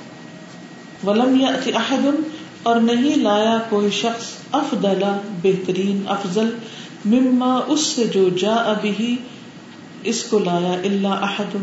[1.11, 2.07] ولم یا احد
[2.67, 5.03] اور نہیں لایا کوئی شخص افضل،
[5.43, 6.51] بہترین، افضل،
[7.05, 9.17] مما اس سے جو جا ابھی
[10.03, 11.57] اس کو لایا اللہ احد،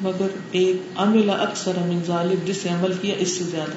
[0.00, 3.76] مگر ایک عمل اکثر من ظالب جس نے عمل کیا اس سے زیادہ۔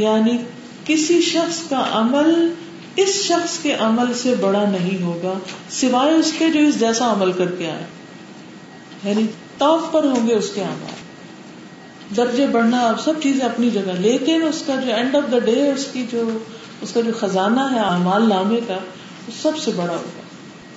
[0.00, 0.38] یعنی
[0.84, 2.52] کسی شخص کا عمل
[2.96, 5.32] اس شخص کے عمل سے بڑا نہیں ہوگا،
[5.70, 7.84] سوائے اس کے جو اس جیسا عمل کر کے آئے۔
[9.04, 9.22] یعنی
[9.58, 11.03] ٹاپ پر ہوں گے اس کے عمل۔
[12.16, 15.72] درجے بڑھنا اب سب چیزیں اپنی جگہ۔ لیکن اس کا جو اینڈ آف دا ڈے
[15.72, 16.38] اس کی جو،
[16.80, 18.74] اس کا جو خزانہ ہے، اعمال نامے کا،
[19.26, 20.22] وہ سب سے بڑا ہوگا۔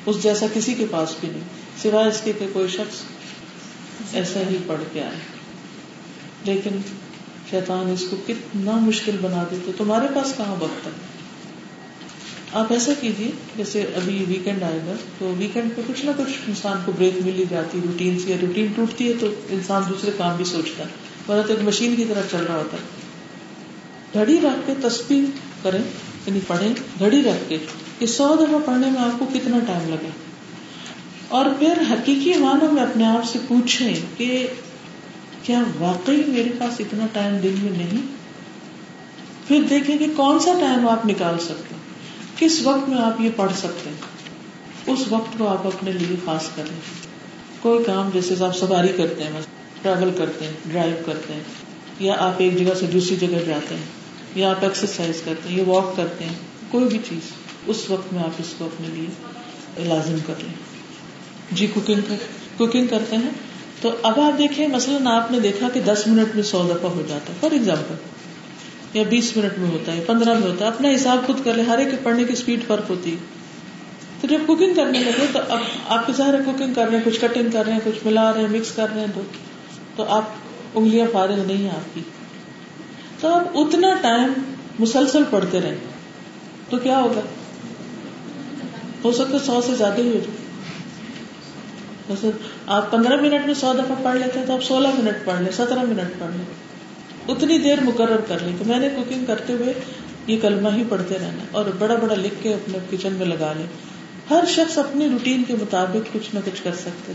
[0.06, 1.42] اس جیسا کسی کے پاس بھی نہیں،
[1.84, 2.96] سوائے اس کے کہ کوئی شخص
[4.14, 5.16] ایسا ہی پڑھ کے آئے۔
[6.46, 6.78] لیکن
[7.50, 10.92] شیطان اس کو کتنا مشکل بنا دے تو تمہارے پاس کہاں وقت ہے؟
[12.54, 16.78] آپ ایسا کیجیے جیسے ابھی ویکینڈ آئے گا، تو ویکینڈ پہ کچھ نہ کچھ انسان
[16.86, 20.46] کو بریک مل ہی جاتی روٹین سے روٹین ٹوٹتی ہے، تو انسان دوسرے کام بھی
[20.46, 22.84] سوچتا ہے۔ ورنہ تو ایک مشین کی طرح چل رہا ہوتا ہے۔
[24.14, 25.24] گھڑی رکھ کے تصویر
[25.64, 25.82] کریں
[26.26, 27.58] یعنی پڑھیں گھڑی رکھ کے
[28.00, 30.10] کہ سو دفعہ پڑھنے میں آپ کو کتنا ٹائم لگے۔
[31.28, 34.48] اور پھر حقیقی معنوں میں اپنے آپ سے پوچھیں کہ
[35.44, 38.02] کیا واقعی میرے پاس اتنا ٹائم دن میں نہیں؟
[39.48, 41.82] پھر دیکھیں کہ کون سا ٹائم آپ نکال سکتے ہیں۔
[42.38, 43.98] کس وقت میں آپ یہ پڑھ سکتے ہیں؟
[44.94, 46.80] اس وقت کو آپ اپنے لیے خاص کریں۔
[47.60, 51.42] کوئی کام جیسے آپ سواری کرتے ہیں ٹریول کرتے ہیں ڈرائیو کرتے ہیں.
[52.00, 53.86] یا آپ ایک جگہ سے دوسری جگہ جاتے ہیں.
[54.36, 56.34] یا آپ ایکسرسائز کرتے ہیں، یا واک کرتے ہیں.
[56.72, 57.32] کوئی بھی چیز.
[57.68, 60.54] اس وقت میں آپ اس کو اپنے لیے لازم کر لیں.
[61.52, 62.14] جی کوکنگ
[62.58, 63.30] کوکنگ کرتے ہیں.
[63.82, 67.04] تو اب آپ دیکھیں، مثلاً آپ نے دیکھا کہ دس منٹ میں سو دفعہ ہو
[67.08, 67.96] جاتا ہے، فار ایگزامپل
[68.94, 70.70] یا بیس منٹ میں ہوتا ہے، پندرہ میں ہوتا ہے.
[70.70, 73.18] اپنا حساب خود کر لے ہر ایک پڑھنے کی اسپیڈ فرق ہوتی ہے.
[74.22, 77.20] تو جب کوکنگ کرنے لگے، تو اب آپ کے ظاہر کوکنگ کر رہے ہیں، کچھ
[77.22, 79.22] کٹنگ کر رہے ہیں، کچھ ملا رہے ہیں مکس کر رہے ہیں تو
[79.98, 80.24] تو آپ
[80.76, 82.02] انگلیاں فارغ نہیں ہیں آپ کی۔
[83.20, 84.34] تو آپ اتنا ٹائم
[84.80, 85.78] مسلسل پڑھتے رہیں۔
[86.70, 87.22] تو کیا ہوگا؟
[89.04, 90.20] ہو سکتا سو سے زیادہ ہی ہو
[92.12, 92.32] جائے۔
[92.68, 95.84] آپ پندرہ منٹ میں سو دفعہ پڑھ لیتے تو آپ سولہ منٹ پڑھ لیں، سترہ
[95.84, 96.46] منٹ پڑھ لیں۔
[97.28, 99.74] اتنی دیر مقرر کر لیں کہ میں نے کوکنگ کرتے ہوئے
[100.28, 103.66] یہ کلمہ ہی پڑھتے رہنا اور بڑا بڑا لکھ کے اپنے کچن میں لگا لیں۔
[104.30, 107.14] ہر شخص اپنی روٹین کے مطابق کچھ نہ کچھ کر سکتے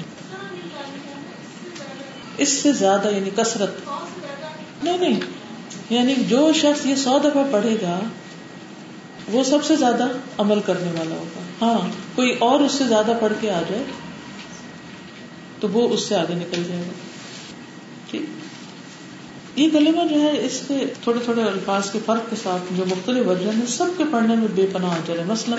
[2.38, 3.70] اس سے زیادہ یعنی کثرت۔
[4.84, 5.20] نہیں نہیں
[5.90, 8.00] یعنی جو شخص یہ سو دفعہ پڑھے گا،
[9.28, 10.06] وہ سب سے زیادہ
[10.38, 13.82] عمل کرنے والا ہوگا۔ ہاں کوئی اور اس سے زیادہ پڑھ کے آ جائے،
[15.60, 16.92] تو وہ اس سے آگے نکل جائے گا۔
[18.10, 18.22] ٹھیک۔
[19.56, 23.26] یہ کلمہ جو ہے، اس کے تھوڑے تھوڑے الفاظ کے فرق کے ساتھ جو مختلف
[23.26, 25.56] ورژن ہے سب کے پڑھنے میں بے پناہ آ جائے مثلا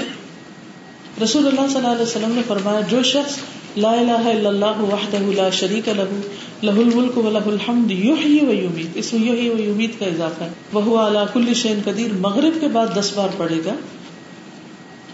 [1.24, 3.38] رسول اللہ صلی اللہ علیہ وسلم نے فرمایا، جو شخص
[3.78, 6.20] لا الہ الا اللہ وحدہ لا شریک له
[6.64, 10.50] له الملک و الحمد، یحیی و یمیت۔ اس میں یحیی و یمیت کا اضافہ ہے۔
[10.74, 13.74] وہ علی کل شیء قدیر، مغرب کے بعد دس بار پڑھے گا۔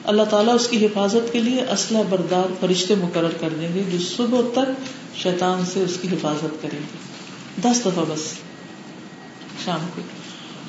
[0.04, 3.98] اللہ تعالیٰ اس کی حفاظت کے لیے اسلحہ بردار فرشتے مقرر کر دیں گے، جو
[4.18, 4.72] صبح تک
[5.18, 6.98] شیطان سے اس کی حفاظت کریں گے۔
[7.62, 8.34] دس دفعہ بس،
[9.66, 10.02] شام کو۔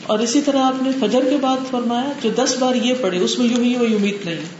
[0.07, 3.39] اور اسی طرح آپ نے فجر کے بعد فرمایا، جو دس بار یہ پڑھے، اس
[3.39, 4.60] میں یوں ہی وہ امید نہیں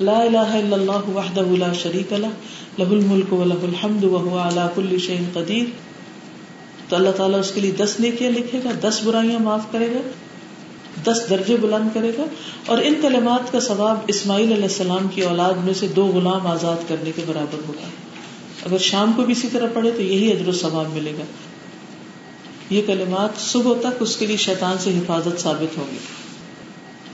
[0.00, 2.30] لا الہ الا اللہ وحدہ لا شریک له
[2.78, 5.70] له الملک و له الحمد وهو على كل شيء قدیر
[6.88, 10.02] تو اللہ تعالیٰ اس کے لیے دس نیکیاں لکھے گا، دس برائیاں معاف کرے گا،
[11.06, 12.26] دس درجے بلند کرے گا،
[12.66, 16.88] اور ان کلمات کا ثواب اسماعیل علیہ السلام کی اولاد میں سے دو غلام آزاد
[16.88, 17.88] کرنے کے برابر ہوگا۔
[18.66, 21.24] اگر شام کو بھی اسی طرح پڑھے تو یہی اجر و ثواب ملے گا۔
[22.70, 25.98] یہ کلمات صبح تک اس کے لیے شیطان سے حفاظت ثابت ہوگی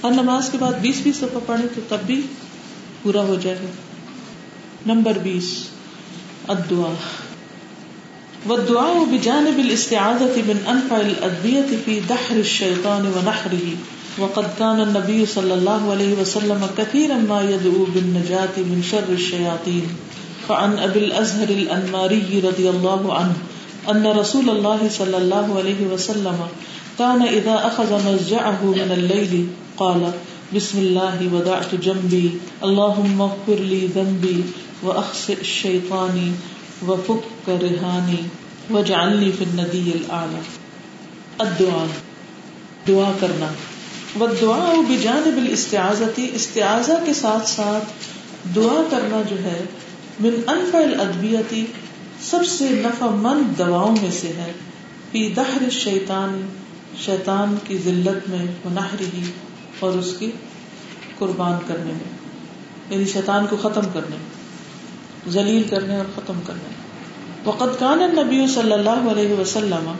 [0.05, 2.23] ہر نماز کے بعد بیس بیس دفعہ پڑھے تو تب بھی
[3.03, 3.71] پورا ہو جائے گا۔
[4.87, 5.65] نمبر بیس
[6.49, 6.95] ادعا
[8.47, 13.69] والدعاء بجانب الاستعاذة من أنفع الأدوية في دحر الشيطان ونحره۔
[14.19, 19.85] وقد كان النبي صلى الله عليه وسلم كثيرا ما يدعو بالنجاة من شر الشياطين۔
[20.47, 23.33] فعن ابی الازہر الانماری رضی اللہ عنہ
[23.87, 26.47] ان رسول اللہ صلی اللہ علیہ وسلم
[26.97, 30.11] كان اذا اخذ مزجعه من الليل قال
[30.55, 32.29] بسم الله وضعت جنبي
[32.61, 34.43] اللهم اغفر لي ذنبي
[34.83, 36.35] واخسئ الشيطان
[36.87, 38.23] وفك رهاني
[38.71, 40.41] واجعلني في الندي الاعلى
[41.39, 41.87] الدعاء،
[42.89, 43.47] دعا کرنا۔
[44.19, 47.85] والدعاء بجانب الاستعاذة استعاذہ کے ساتھ ساتھ
[48.55, 49.65] دعا کرنا جو ہے،
[50.21, 51.67] من انفع الادویتی
[52.31, 54.53] سب سے نفع مند دواؤں میں سے ہے۔
[55.11, 56.47] پی دہر شیطان
[57.05, 59.23] شیطان کی ذلت میں منہری
[59.83, 60.31] اور اس کی
[61.19, 62.11] قربان کرنے میں
[62.91, 66.81] یعنی شیطان کو ختم کرنے میں ذلیل کرنے اور ختم کرنے۔ میں
[67.45, 69.93] وقت کان نبی صلی اللہ علیہ وسلم،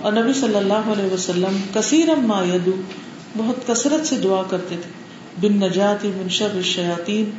[0.00, 2.72] اور نبی صلی اللہ علیہ وسلم کثیر ما یدو
[3.36, 4.90] بہت کثرت سے دعا کرتے تھے۔
[5.40, 7.30] بن نجات من شر الشیاطین،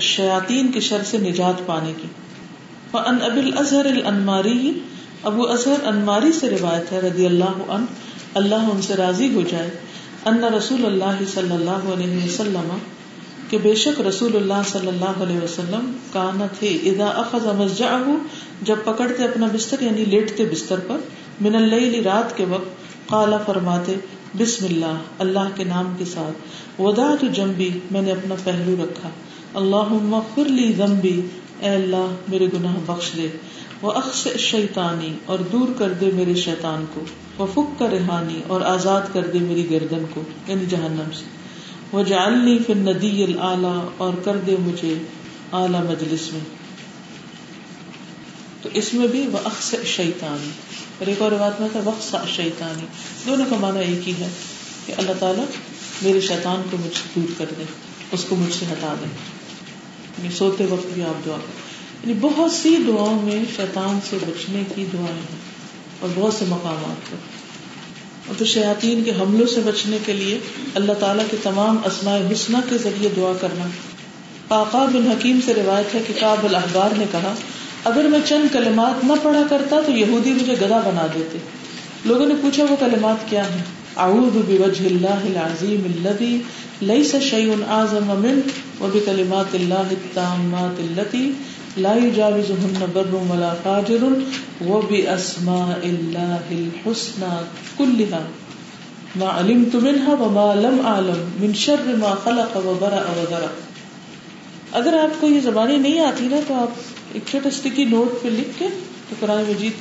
[0.00, 2.08] شیاطین کے شر سے نجات پانے کی۔
[2.94, 4.72] ان ابی الازہر الانماری
[5.22, 7.84] ابو اظہر انماری سے روایت ہے، رضی اللہ عنہ،
[8.34, 9.70] اللہ ان سے راضی ہو جائے۔
[10.26, 12.68] ان رسول اللہ صلی اللہ علیہ وسلم
[13.50, 18.14] کہ بے شک رسول اللہ صلی اللہ علیہ وسلم کانا تھے اذا اخذ مزجعہ،
[18.62, 20.96] جب پکڑتے اپنا بستر یعنی لیٹتے بستر پر،
[21.40, 23.94] من اللیل، رات کے وقت قالا فرماتے،
[24.38, 29.08] بسم اللہ اللہ کے نام کے ساتھ وضعت جنبی، میں نے اپنا پہلو رکھا۔
[29.54, 31.20] اللہ مغفر لی ذنبی،
[31.60, 33.28] اے اللہ، میرے گناہ بخش دے۔
[33.82, 37.04] وہ اخس شیطانی، اور دور کر دے میرے شیطان کو۔
[37.38, 41.24] وہ فک کا ریحانی اور آزاد کر دے میری گردن کو یعنی جہنم سے۔
[41.92, 44.94] وہ جالنی پھر ندی العلیٰ اور کر دے مجھے
[45.52, 46.40] اعلی مجلس میں۔
[48.62, 50.50] تو اس میں بھی وہ اخس شیطانی
[50.98, 52.86] اور ایک اور بات میں تھا وقت شیطانی
[53.26, 54.28] دونوں کا معنی ایک ہی ہے
[54.86, 55.44] کہ اللہ تعالیٰ
[56.02, 57.62] میرے شیطان کو مجھ سے دور کر دے،
[58.12, 59.06] اس کو مجھ سے ہٹا دے۔
[60.18, 64.62] یعنی سوتے وقت بھی آپ دعا کریں۔ یعنی بہت سی دعاؤں میں شیطان سے بچنے
[64.74, 65.41] کی دعائیں ہیں۔
[66.02, 67.16] اور بہت سے مقامات پر۔
[68.26, 70.38] اور تو شیاطین کے حملوں سے بچنے کے لیے
[70.74, 73.64] اللہ تعالیٰ کے تمام اسماء حسنہ کے ذریعے دعا کرنا۔
[74.48, 77.34] آقا بن حکیم سے روایت ہے کہ کاب الاحبار نے کہا،
[77.84, 81.38] اگر میں چند کلمات نہ پڑھا کرتا تو یہودی مجھے گدا بنا دیتے۔
[82.04, 83.64] لوگوں نے پوچھا، وہ کلمات کیا ہیں؟
[83.96, 86.42] اعوذ بوجہ اللہ العظیم الذی
[86.80, 88.40] لیس شیء اعظم من
[88.80, 91.30] وبکلمات اللہ التامات التي
[91.76, 94.04] لا يجاوزهن بر ولا فاجر
[94.68, 97.44] وباسماء الله الحسنى
[97.76, 98.22] كلها
[99.16, 103.46] ما علمت منها وما لم اعلم من شر ما خلق وبرأ وذرأ۔
[104.72, 106.70] اگر آپ کو یہ زبانیں نہیں آتی نا تو آپ
[107.12, 108.68] ایک چھوٹا اسٹکی نوٹ پہ لکھ کے
[109.08, 109.72] تو قرآن مجید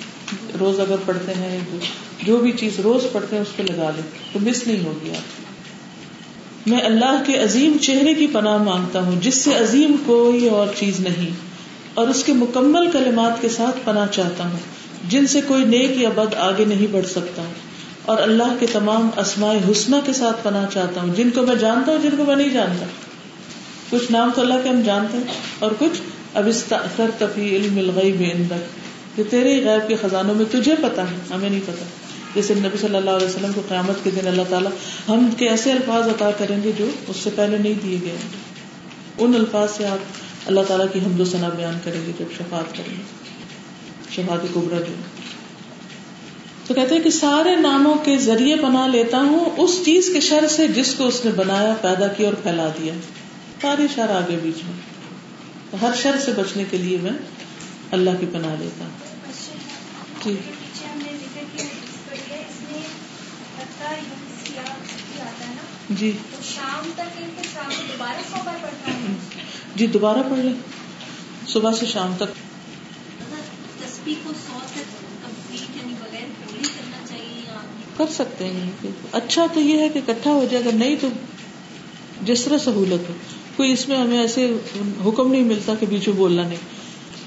[0.59, 1.59] روز اگر پڑھتے ہیں،
[2.23, 5.41] جو بھی چیز روز پڑھتے ہیں، اس پہ لگا لیں۔ تو مس نہیں ہوگی آپ۔
[6.69, 10.99] میں اللہ کے عظیم چہرے کی پناہ مانگتا ہوں، جس سے عظیم کوئی اور چیز
[10.99, 11.50] نہیں۔
[11.93, 14.59] اور اس کے مکمل کلمات کے ساتھ پناہ چاہتا ہوں،
[15.09, 17.41] جن سے کوئی نیک یا بد آگے نہیں بڑھ سکتا۔
[18.05, 21.91] اور اللہ کے تمام اسماء حسنہ کے ساتھ پناہ چاہتا ہوں، جن کو میں جانتا
[21.91, 22.85] ہوں، جن کو میں نہیں جانتا۔
[23.89, 25.23] کچھ نام تو اللہ کے ہم جانتے ہیں،
[25.59, 26.01] اور کچھ
[26.33, 26.63] اب اس
[27.17, 31.59] تفی علم الغیب عندک۔ کہ تیرے غیب کے خزانوں میں تجھے پتا ہے، ہمیں نہیں
[31.65, 31.85] پتا
[32.35, 34.71] جیسے نبی صلی اللہ علیہ وسلم کو قیامت کے دن اللہ تعالیٰ
[35.09, 38.17] ہم کے ایسے الفاظ عطا کریں گے جو اس سے پہلے نہیں دیے گئے۔
[39.17, 39.97] ان الفاظ سے آپ
[40.45, 43.03] اللہ تعالیٰ کی حمد و ثنا بیان کریں گے جب شفاعت کریں گے
[44.11, 44.93] شفاعت کبرا جو۔
[46.67, 50.47] تو کہتے ہیں کہ سارے ناموں کے ذریعے بنا لیتا ہوں، اس چیز کے شر
[50.47, 52.93] سے جس کو اس نے بنایا، پیدا کیا اور پھیلا دیا۔
[53.61, 54.73] ساری شر آگے بیچ میں۔
[55.81, 57.11] ہر شر سے بچنے کے لیے میں
[57.91, 58.91] اللہ کی پناہ لیتا ہوں۔
[60.23, 60.35] جی۔
[65.97, 66.11] جی۔
[66.43, 67.19] شام تک
[67.87, 69.13] دوبارہ سو بار پڑھنا ہے۔
[69.75, 70.53] جی دوبارہ پڑھ لیں۔
[71.47, 72.35] صبح سے شام تک۔
[73.79, 77.41] تصویر کو سو تک کمپلیٹ یعنی بغیر پوری کرنا چاہیے
[77.97, 81.07] کر سکتے ہیں۔ اچھا تو یہ ہے کہ اکٹھا ہو جائے اگر نہیں تو
[82.21, 83.13] جس طرح سہولت ہو۔
[83.55, 84.57] کوئی اس میں ہمیں ایسے
[85.05, 86.57] حکم نہیں ملتا کہ بیچو بولنا نہیں۔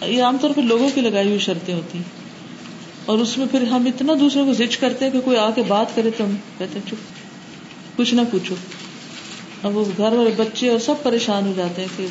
[0.05, 2.25] یہ عام طور پہ لوگوں کی لگائی ہوئی شرطیں ہوتی ہیں۔
[3.07, 5.63] اور اس میں پھر ہم اتنا دوسروں کو زچ کرتے ہیں کہ کوئی آ کے
[5.69, 7.14] بات کرے تو ہم کہتے ہیں چپ۔
[7.97, 8.55] کچھ نہ پوچھو۔
[9.63, 12.07] اب وہ گھر والے بچے اور سب پریشان ہو جاتے ہیں کہ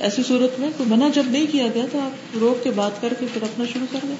[0.00, 3.14] ایسی صورت میں کوئی منع جب نہیں کیا گیا تو آپ روک کے بات کر
[3.20, 4.16] کے پھر اپنا شروع کر دیں۔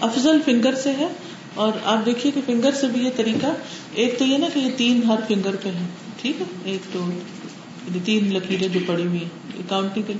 [0.00, 1.06] افضل فنگر سے ہے۔
[1.54, 3.46] اور آپ دیکھیے کہ فنگر سے بھی یہ طریقہ
[3.94, 5.86] ایک تو یہ نا کہ یہ تین ہر فنگر پہ ہے
[6.20, 10.12] ٹھیک ہے؟ ایک تو یعنی تین لکیریں جو پڑی ہوئی ہیں۔ کاؤنٹنگ کے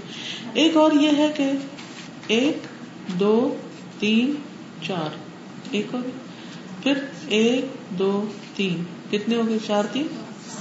[0.55, 1.51] ایک اور یہ ہے کہ
[2.27, 2.59] ایک
[3.21, 3.57] دو
[3.99, 4.35] تین
[4.87, 5.22] چار۔
[5.71, 6.03] ایک اور
[6.83, 6.93] پھر
[7.29, 7.65] ایک،
[7.99, 10.07] دو، تین۔ کتنے ہو گئے؟ چار، تین۔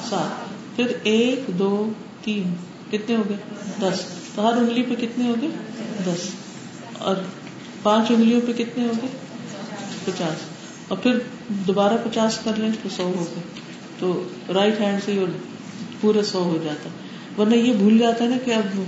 [0.09, 1.89] سات۔ پھر ایک، دو،
[2.21, 2.53] تین۔
[2.91, 3.37] کتنے ہو گئے؟
[3.79, 4.01] دس۔
[4.35, 5.49] تو ہر انگلی پہ کتنے ہو گئے؟
[6.05, 6.29] دس۔
[6.99, 7.15] اور
[7.83, 9.09] پانچ انگلیوں پہ کتنے ہو گئے؟
[10.05, 10.37] پچاس۔
[10.87, 13.43] اور پھر دوبارہ پچاس کر لیں تو سو ہو گئے۔
[13.99, 15.25] تو رائٹ ہینڈ سے
[16.01, 16.89] پورے سو ہو جاتا۔
[17.41, 18.81] ورنہ یہ بھول جاتا ہے نا کہ اب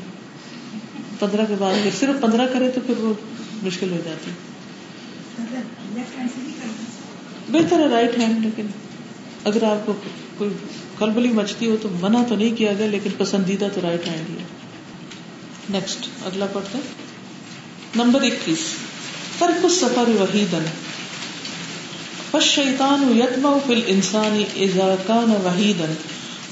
[1.19, 3.13] پندرہ کے بعد صرف پندرہ کرے تو پھر وہ
[3.63, 4.32] مشکل ہو جاتی۔
[7.52, 8.65] بہتر ہے رائٹ ہینڈ لیکن
[9.43, 9.93] اگر آپ کو
[10.38, 10.50] کوئی
[10.98, 14.36] کلبلی مچتی ہو تو منع تو نہیں کیا گیا، لیکن پسندیدہ تو رائٹ ہینڈ ہی
[14.36, 14.43] ہے۔
[15.69, 16.78] نیکسٹ اگلا پڑھتے
[17.96, 18.60] نمبر اکیس۔
[19.39, 20.65] ترک سفر وحیدن
[22.32, 25.93] فالشیطان یتمع فی الانسان اذا کان وحیدن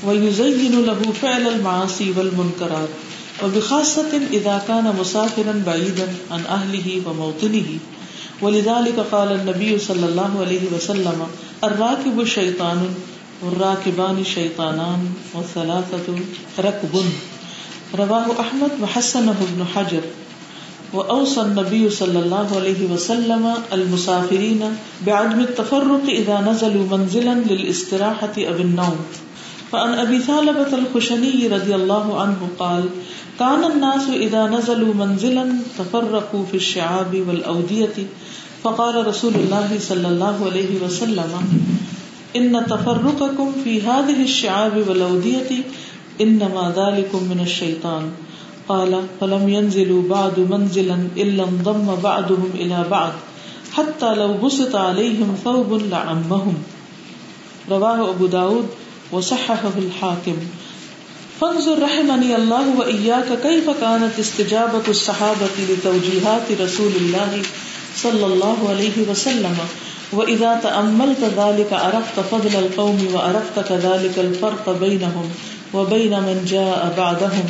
[0.03, 7.77] ويزين له فعل المعاصي والمنكرات وبخاصة إذا كان مسافرا بعيدا عن أهله وموطنه
[8.41, 11.19] ولذلك قال النبي صلى الله عليه وسلم،
[11.63, 12.79] الراكب شيطان،
[13.43, 15.01] والراكبان شيطانان،
[15.33, 16.07] والثلاثة
[16.59, 16.93] ركب.
[17.95, 20.01] رواه أحمد وحسنه ابن حجر.
[20.93, 24.61] وأوصى النبي صلى الله عليه وسلم المسافرين
[25.07, 28.99] بعدم التفرق إذا نزلوا منزلا للاستراحة أو النوم.
[29.71, 32.89] فعن ابي ثعلبة الخشني رضي الله عنه قال
[33.39, 35.45] كان الناس اذا نزلوا منزلا
[35.77, 37.95] تفرقوا في الشعاب والاوديه
[38.63, 41.31] فقال رسول الله صلى الله عليه وسلم
[42.35, 45.63] ان تفرقكم في هذه الشعاب والاوديه
[46.21, 48.11] انما ذلكم من الشيطان.
[48.69, 53.11] قال، فلم ينزلوا بعد منزلا الا انضم بعضهم الى بعض،
[53.73, 56.55] حتى لو بسط عليهم ثوب لعمهم.
[57.69, 58.67] رواه ابو داود
[59.11, 60.37] وصححه الحاكم
[61.41, 67.41] فانظر رحمني الله وإياك كيف كانت استجابة الصحابة لتوجيهات رسول الله
[67.95, 69.57] صلى الله عليه وسلم
[70.13, 75.29] وإذا تأملت ذلك عرفت فضل القوم وعرفت كذلك الفرق بينهم
[75.73, 77.45] وبين من جاء بعدهم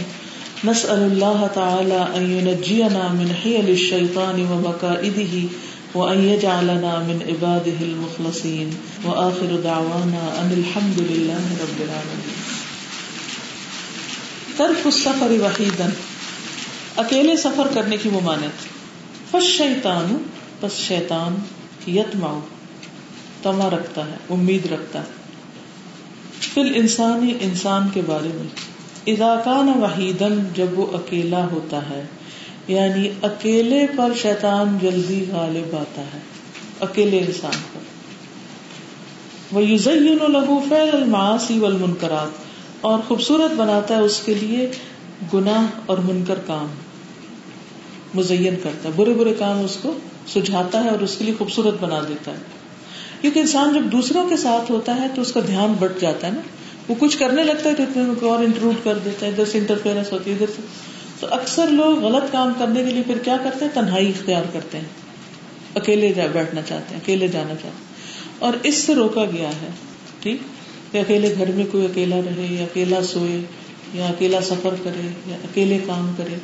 [0.63, 5.49] نسأل الله تعالى أن ينجينا من حيل الشيطان ومكائده
[5.95, 8.69] وأن يجعلنا من عباده المخلصين
[9.05, 12.40] وآخر دعوانا أن الحمد لله رب العالمين
[14.61, 15.85] ترک السفر وحیدا،
[16.97, 18.67] اکیلے سفر کرنے کی ممانت
[19.31, 20.23] فش شیطان
[20.59, 21.35] پس شیطان
[21.89, 22.39] یتما
[23.43, 25.05] تما رکھتا ہے، امید رکھتا ہے۔
[26.53, 28.47] فل انسانی انسان کے بارے میں۔
[29.05, 32.03] اداکان وحیدن جب وہ اکیلا ہوتا ہے
[32.67, 36.19] یعنی اکیلے پر شیطان جلدی غالب آتا ہے۔
[36.79, 37.79] اکیلے انسان پر۔
[39.51, 42.50] وہ یوزین لہو فیل الماسی والمنکرات۔
[42.81, 44.71] اور خوبصورت بناتا ہے اس کے لیے
[45.33, 46.67] گناہ اور منکر کام
[48.13, 49.93] مزین کرتا ہے۔ برے برے کام اس کو
[50.27, 52.37] سجھاتا ہے اور اس کے لیے خوبصورت بنا دیتا ہے۔
[53.21, 56.31] کیونکہ انسان جب دوسروں کے ساتھ ہوتا ہے تو اس کا دھیان بٹ جاتا ہے
[56.31, 56.41] نا۔
[56.87, 60.11] وہ کچھ کرنے لگتا ہے تو اتنے اور انٹروڈ کر دیتا ہے۔ ادھر سے انٹرفیئرنس
[60.11, 60.61] ہوتی ہے، ادھر سے۔
[61.19, 64.77] تو اکثر لوگ غلط کام کرنے کے لیے پھر کیا کرتے ہیں؟ تنہائی اختیار کرتے
[64.77, 64.85] ہیں۔
[65.75, 67.91] اکیلے جا بیٹھنا چاہتے ہیں، اکیلے جانا چاہتے ہیں۔
[68.39, 69.69] اور اس سے روکا گیا ہے،
[70.19, 70.37] ٹھیک؟
[70.91, 73.41] کہ اکیلے گھر میں کوئی اکیلا رہے یا اکیلا سوئے
[73.93, 76.35] یا اکیلا سفر کرے یا اکیلے کام کرے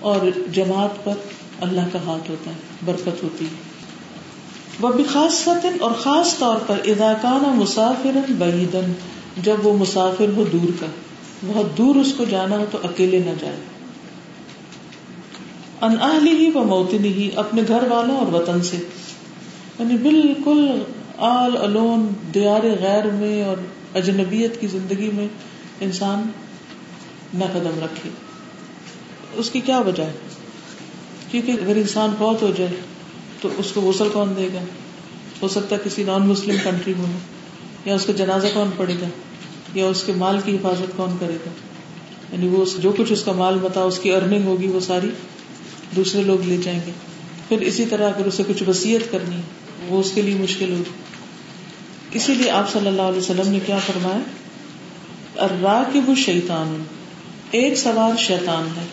[0.00, 1.12] اور جماعت پر
[1.60, 3.72] اللہ کا ہاتھ ہوتا ہے، برکت ہوتی ہے۔
[4.80, 5.48] وہ بھی خاص
[5.80, 8.92] اور خاص طور پر اداکانہ مسافر بعیدن
[9.42, 10.86] جب وہ مسافر ہو دور کا،
[11.46, 13.56] بہت دور اس کو جانا ہو تو اکیلے نہ جائے۔
[15.80, 18.76] ان اہلی ہی و موتنی ہی اپنے گھر والوں اور وطن سے۔
[19.78, 20.78] یعنی بالکل
[21.18, 23.56] آل الون، دیار غیر میں اور
[23.94, 25.28] اجنبیت کی زندگی میں
[25.80, 26.22] انسان
[27.34, 28.10] نہ قدم رکھے۔
[29.34, 30.12] اس کی کیا وجہ ہے؟
[31.30, 32.70] کیونکہ اگر انسان بہت ہو جائے
[33.40, 34.60] تو اس کو غسل کون دے گا؟
[35.42, 37.18] ہو سکتا ہے کسی نان مسلم کنٹری میں ہو،
[37.84, 39.06] یا اس کا جنازہ کون پڑے گا؟
[39.74, 41.50] یا اس کے مال کی حفاظت کون کرے گا؟
[42.32, 45.10] یعنی وہ جو کچھ اس کا مال بتا، اس کی ارننگ ہوگی، وہ ساری
[45.96, 46.92] دوسرے لوگ لے جائیں گے۔
[47.48, 49.36] پھر اسی طرح اگر اسے کچھ وسیعت کرنی
[49.88, 51.01] وہ اس کے لیے مشکل ہوگی۔
[52.12, 54.20] اسی لیے آپ صلی اللہ علیہ وسلم نے کیا فرمایا؟
[55.36, 56.84] الراکب شیطان،
[57.50, 58.86] ایک سوار شیطان ہے۔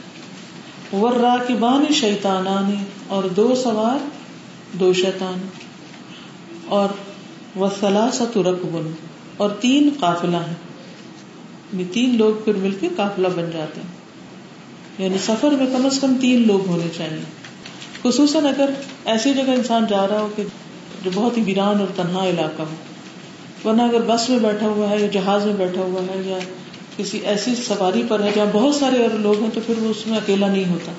[0.97, 4.09] والراکبان شیطانان، اور دو سوار،
[4.73, 5.47] دو شیطان۔
[6.65, 6.89] اور
[7.59, 8.91] وثلاثت رکبن
[9.37, 10.55] اور تین قافلہ ہیں۔
[11.73, 13.99] یعنی تین لوگ پھر مل کے قافلہ بن جاتے ہیں۔
[14.97, 17.23] یعنی سفر میں کم از کم تین لوگ ہونے چاہیے۔
[18.03, 18.69] خصوصاً اگر
[19.05, 20.43] ایسی جگہ انسان جا رہا ہو کہ
[21.03, 22.75] جو بہت ہی ویران اور تنہا علاقہ ہو۔
[23.65, 26.39] ورنہ اگر بس میں بیٹھا ہوا ہے یا جہاز میں بیٹھا ہوا ہے یا
[26.97, 30.07] کسی ایسی سواری پر ہے جہاں بہت سارے اور لوگ ہیں تو پھر وہ اس
[30.07, 30.91] میں اکیلا نہیں ہوتا۔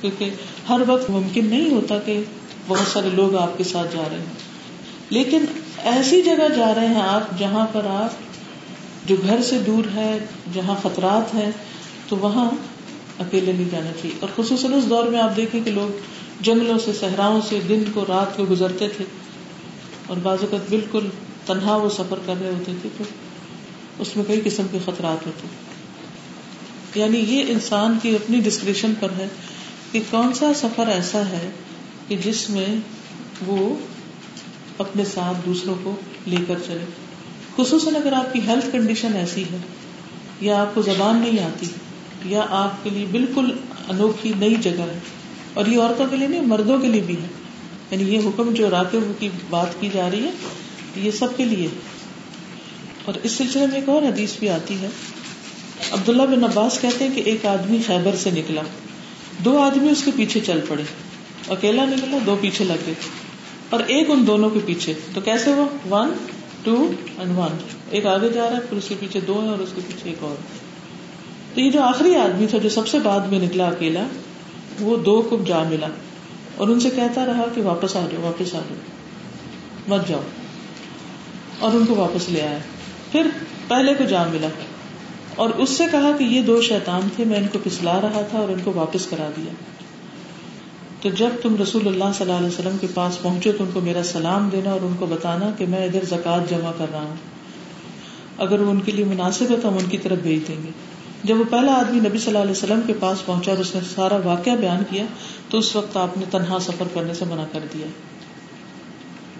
[0.00, 0.30] کیونکہ
[0.68, 2.22] ہر وقت ممکن نہیں ہوتا کہ
[2.66, 4.50] بہت سارے لوگ آپ کے ساتھ جا رہے ہیں
[5.10, 5.44] لیکن
[5.84, 8.10] ایسی جگہ جا رہے ہیں آپ جہاں پر آپ
[9.08, 10.18] جو گھر سے دور ہے،
[10.54, 11.50] جہاں خطرات ہیں،
[12.08, 12.50] تو وہاں
[13.18, 15.96] اکیلے نہیں جانا چاہیے۔ اور خصوصاً اس دور میں آپ دیکھیں کہ لوگ
[16.40, 19.04] جنگلوں سے، صحراؤں سے دن کو رات کو گزرتے تھے۔
[20.10, 21.06] اور بعض اوقات بالکل
[21.46, 23.04] تنہا وہ سفر کر رہے ہوتے تھے، تو
[23.98, 25.46] اس میں کئی قسم کے خطرات ہوتے
[26.94, 29.26] یعنی یہ انسان کی اپنی ڈسکرپشن پر ہے
[29.92, 31.48] کہ کون سا سفر ایسا ہے
[32.08, 32.66] کہ جس میں
[33.46, 33.74] وہ
[34.78, 35.94] اپنے ساتھ دوسروں کو
[36.26, 36.84] لے کر چلے۔
[37.56, 39.58] خصوصاً اگر آپ کی ہیلتھ کنڈیشن ایسی ہے،
[40.40, 41.66] یا آپ کو زبان نہیں آتی،
[42.24, 43.50] یا آپ کے لیے بالکل
[43.88, 44.98] انوکھی نئی جگہ ہے،
[45.54, 47.28] اور یہ عورتوں کے لیے نہیں، مردوں کے لیے بھی ہے۔
[47.90, 50.30] یعنی یہ حکم جو راکب کی بات کی جا رہی ہے،
[50.96, 51.68] یہ سب کے لیے۔
[53.04, 54.88] اور اس سلسلے میں ایک اور حدیث بھی آتی ہے۔
[55.90, 58.62] عبداللہ بن عباس کہتے ہیں کہ ایک آدمی خیبر سے نکلا۔
[59.38, 60.82] دو آدمی اس کے پیچھے چل پڑے۔
[61.48, 62.94] اکیلا نکلا، دو پیچھے لگ گئے۔
[63.70, 66.08] اور ایک ان دونوں کے پیچھے۔ تو کیسے وہ ون
[66.62, 67.56] ٹو اینڈ ون
[67.90, 70.10] ایک آگے جا رہا ہے، پھر اس کے پیچھے دو ہیں اور اس کے پیچھے
[70.10, 70.34] ایک اور۔
[71.54, 74.02] تو یہ جو آخری آدمی تھا جو سب سے بعد میں نکلا اکیلا،
[74.80, 75.86] وہ دو کو جا ملا۔
[76.60, 78.78] اور ان سے کہتا رہا کہ واپس آ جاؤ، واپس آ جاؤ۔
[79.88, 80.20] مت جاؤ۔
[81.58, 82.58] اور ان کو واپس لے آیا
[83.12, 83.26] پھر
[83.68, 84.46] پہلے کو جا ملا۔
[85.34, 88.38] اور اس سے کہا کہ یہ دو شیطان تھے، میں ان کو پسلا رہا تھا
[88.38, 89.52] اور ان کو واپس کرا دیا۔
[91.00, 93.80] تو جب تم رسول اللہ صلی اللہ علیہ وسلم کے پاس پہنچے تو ان کو
[93.80, 97.16] میرا سلام دینا اور ان کو بتانا کہ میں ادھر زکات جمع کر رہا ہوں۔
[98.38, 100.70] اگر وہ ان کے لیے مناسب ہے تو ہم ان کی طرف بھیج دیں گے۔
[101.24, 103.80] جب وہ پہلا آدمی نبی صلی اللہ علیہ وسلم کے پاس پہنچا اور اس نے
[103.94, 105.04] سارا واقعہ بیان کیا،
[105.50, 107.86] تو اس وقت آپ نے تنہا سفر کرنے سے منع کر دیا۔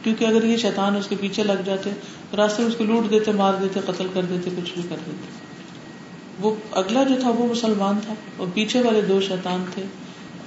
[0.03, 1.91] کیونکہ اگر یہ شیطان اس کے پیچھے لگ جاتے،
[2.37, 5.27] راستے اس کو لوٹ دیتے، مار دیتے، قتل کر دیتے، کچھ بھی کر دیتے۔
[6.41, 9.83] وہ اگلا جو تھا وہ مسلمان تھا اور پیچھے والے دو شیطان تھے۔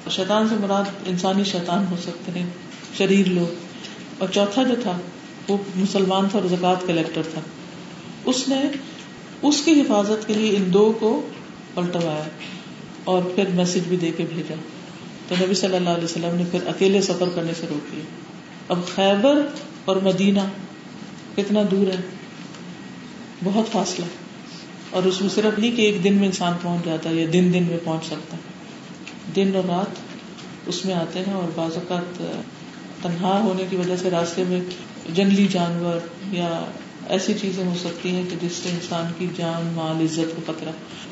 [0.09, 2.49] شیطان سے مراد انسانی شیطان ہو سکتے ہیں،
[2.97, 3.53] شریر لوگ۔
[4.17, 4.97] اور چوتھا جو تھا
[5.47, 7.41] وہ مسلمان تھا اور زکوٰۃ کلیکٹر تھا۔
[8.25, 8.61] اس نے
[9.43, 11.29] اس کی حفاظت کے لیے ان دو کو
[11.73, 12.23] پلٹوایا
[13.03, 14.55] اور پھر میسج بھی دے کے بھیجا۔
[15.27, 18.03] تو نبی صلی اللہ علیہ وسلم نے پھر اکیلے سفر کرنے سے روک لیا۔
[18.67, 19.47] اب خیبر
[19.85, 20.39] اور مدینہ
[21.35, 22.01] کتنا دور ہے؟
[23.43, 24.05] بہت فاصلہ۔
[24.89, 27.49] اور اس میں صرف نہیں کہ ایک دن میں انسان پہنچ جاتا ہے یا دن
[27.53, 28.41] دن میں پہنچ سکتا ہے۔
[29.35, 29.95] دن اور رات
[30.65, 32.23] اس میں آتے ہیں اور بعض اوقات
[33.01, 34.61] تنہا ہونے کی وجہ سے راستے میں
[35.13, 36.65] جنگلی جانور یا
[37.09, 40.69] ایسی چیزیں ہو سکتی ہیں کہ جس سے انسان کی جان، مال، عزت کو خطرہ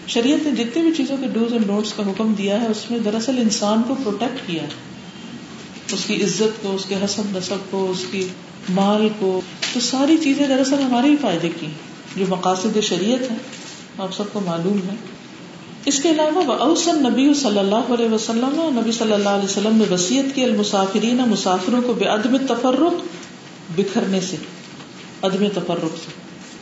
[0.07, 2.99] شریعت نے جتنی بھی چیزوں کے ڈوز اینڈ ڈونٹس کا حکم دیا ہے، اس میں
[2.99, 4.67] دراصل انسان کو پروٹیکٹ کیا ہے۔
[5.93, 8.27] اس کی عزت کو، اس کے حسب نصب کو، اس کی
[8.69, 9.41] مال کو،
[9.73, 11.67] تو ساری چیزیں دراصل ہمارے ہی فائدے کی
[12.15, 13.35] جو مقاصد شریعت ہے
[13.97, 14.95] آپ سب کو معلوم ہے۔
[15.85, 19.93] اس کے علاوہ اوسن نبی صلی اللہ علیہ وسلم، نبی صلی اللہ علیہ وسلم نے
[19.93, 22.93] وسیعت کی، المسافرین مسافروں کو بے عدم تفرق
[23.75, 24.35] بکھرنے سے۔
[25.23, 26.11] عدم تفرق سے۔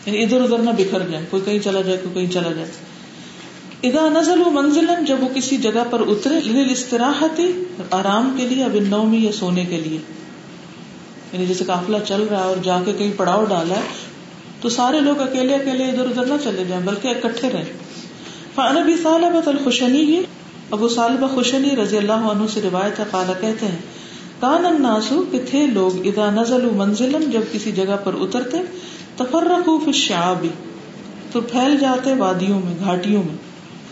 [0.06, 2.68] یعنی ادھر ادھر نہ بکھر جائے کوئی کہیں چلا جائے، کوئی کہیں چلا جائے۔
[3.84, 7.52] ادا نزل و منزل جب وہ کسی جگہ پر اترے استراحتی
[7.92, 9.98] آرام کے لیے، اب نومی یا سونے کے لیے۔
[11.34, 13.82] یعنی جیسے کافلا چل رہا ہے اور جا کے کہیں پڑاؤ ڈالا ہے،
[14.62, 17.66] تو سارے لوگ اکیلے اکیلے ادھر ادھر نہ چلے جائیں، بلکہ اکٹھے رہے
[18.56, 20.22] فن ابھی سال الخشنی
[20.72, 23.78] ابو صالبہ خوشنی رضی اللہ عنہ سے روایت ہے قالا کہتے ہیں
[24.40, 28.58] کان الناسو کہ تھے لوگ اذا نزلوا منزلا جب کسی جگہ پر اترتے،
[29.18, 30.46] تفرقوا فی الشعاب،
[31.32, 33.36] تو پھیل جاتے وادیوں میں، گھاٹیوں میں۔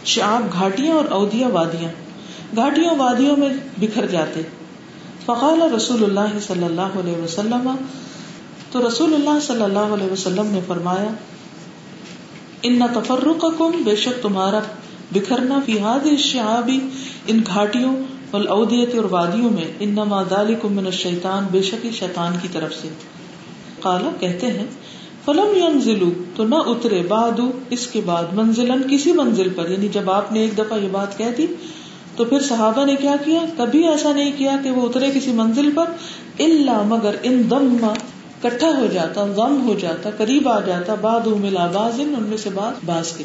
[0.06, 1.90] شعاب گھاٹیاں اور اودیا وادیاں۔
[2.56, 4.42] گھاٹیوں وادیوں میں بکھر جاتے۔
[5.26, 7.76] فقال رسول اللہ صلی اللہ علیہ وسلم،
[8.72, 11.10] تو رسول اللہ صلی اللہ علیہ وسلم نے فرمایا،
[12.62, 14.60] ان تفرقکم، بے شک تمہارا
[15.12, 16.72] بکھرنا فی هذه الشعاب،
[17.28, 17.96] ان گھاٹیوں
[18.34, 22.88] والاودیت اور وادیوں میں انما ذالکم من الشیطان، بے شک شیطان کی طرف سے۔
[23.80, 24.66] قالا کہتے ہیں،
[25.26, 30.12] فلم ینزلوا تو نہ اترے بعد اس کے بعد منزلن، کسی منزل پر۔ یعنی جب
[30.12, 31.48] آپ نے ایک دفعہ یہ بات کہہ دی،
[32.16, 35.70] تو پھر صحابہ نے کیا کیا؟ کبھی ایسا نہیں کیا کہ وہ اترے کسی منزل
[35.76, 35.86] پر،
[36.40, 37.88] الا مگر ان دم
[38.42, 42.50] کٹھا ہو جاتا غم ہو جاتا، قریب آ جاتا بعد ملا باز ان میں سے
[42.54, 43.24] بعض باز کے۔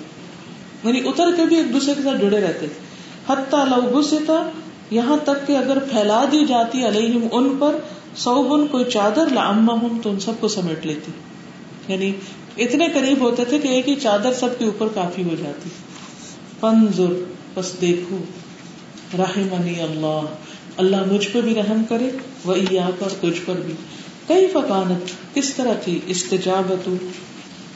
[0.85, 2.67] یعنی اتر کے بھی ایک دوسرے کے ساتھ جڑے رہتے۔
[3.29, 4.51] حتیٰ لو گستا
[4.93, 7.77] یہاں تک کہ اگر پھیلا دی جاتی علیہم ان پر
[8.17, 11.13] سوبن کوئی چادر لاما ہوں تو ان سب کو سمیٹ لیتی۔
[11.89, 12.13] یعنی
[12.57, 15.71] اتنے قریب ہوتے تھے کہ ایک ہی چادر سب کے اوپر کافی ہو جاتی۔
[16.61, 17.25] فنظر،
[17.55, 18.17] بس دیکھو۔
[19.19, 20.21] رحمنی اللہ۔
[20.77, 22.11] اللہ مجھ پہ بھی رحم کرے
[22.45, 22.55] وہ
[22.99, 23.75] پر تجھ پر بھی۔
[24.29, 26.89] کئی فکانت کس طرح تھی استجابت،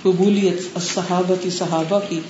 [0.03, 2.21] قبولیت صحابتی صحابہ کی؟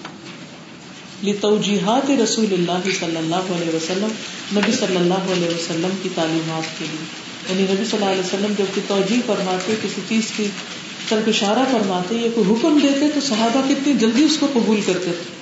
[1.24, 4.08] لتوجیحات رسول اللہ صلی اللہ علیہ وسلم،
[4.52, 8.54] نبی صلی اللہ علیہ وسلم کی تعلیمات کے لیے۔ یعنی نبی صلی اللہ علیہ وسلم
[8.58, 10.46] جب کی توجہ فرماتے، کسی چیز کی
[11.08, 15.04] طرف اشارہ فرماتے، یا کوئی حکم دیتے، تو صحابہ کتنی جلدی اس کو قبول کرتے۔
[15.04, 15.36] تھے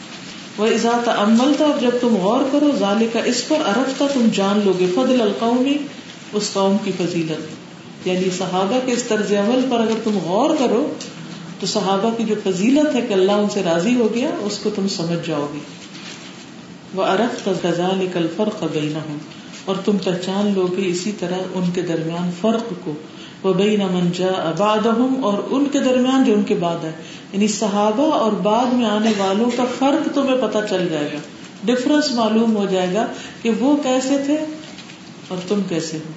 [0.58, 4.06] وہ اضاط عمل تھا اور جب تم غور کرو ظال کا اس پر عرف تھا
[4.14, 5.76] تم جان لو گے فضل القومی،
[6.32, 7.64] اس قوم کی فضیلت۔
[8.08, 10.94] یعنی صحابہ کے اس طرز عمل پر اگر تم غور کرو
[11.60, 14.70] تو صحابہ کی جو فضیلت ہے کہ اللہ ان سے راضی ہو گیا، اس کو
[14.70, 15.58] تم سمجھ جاؤ گے۔
[16.94, 19.16] وہ ارف تزال کل فرق بین
[19.64, 22.92] اور تم پہچان لو گے اسی طرح ان کے درمیان فرق کو۔
[23.42, 24.86] وہ بین منجا اباد
[25.22, 26.92] اور ان کے درمیان جو ان کے بعد ہے۔
[27.32, 31.18] یعنی صحابہ اور بعد میں آنے والوں کا فرق تمہیں پتہ چل جائے گا۔
[31.64, 33.06] ڈفرنس معلوم ہو جائے گا
[33.42, 34.36] کہ وہ کیسے تھے
[35.28, 36.12] اور تم کیسے ہو۔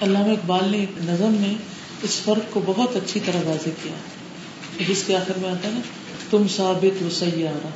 [0.00, 1.54] علامہ اقبال نے ایک نظم میں
[2.02, 3.92] اس فرق کو بہت اچھی طرح واضح کیا۔
[4.88, 5.80] جس کے آخر میں آتا ہے نا،
[6.30, 7.66] تم ثابت و سیارہ۔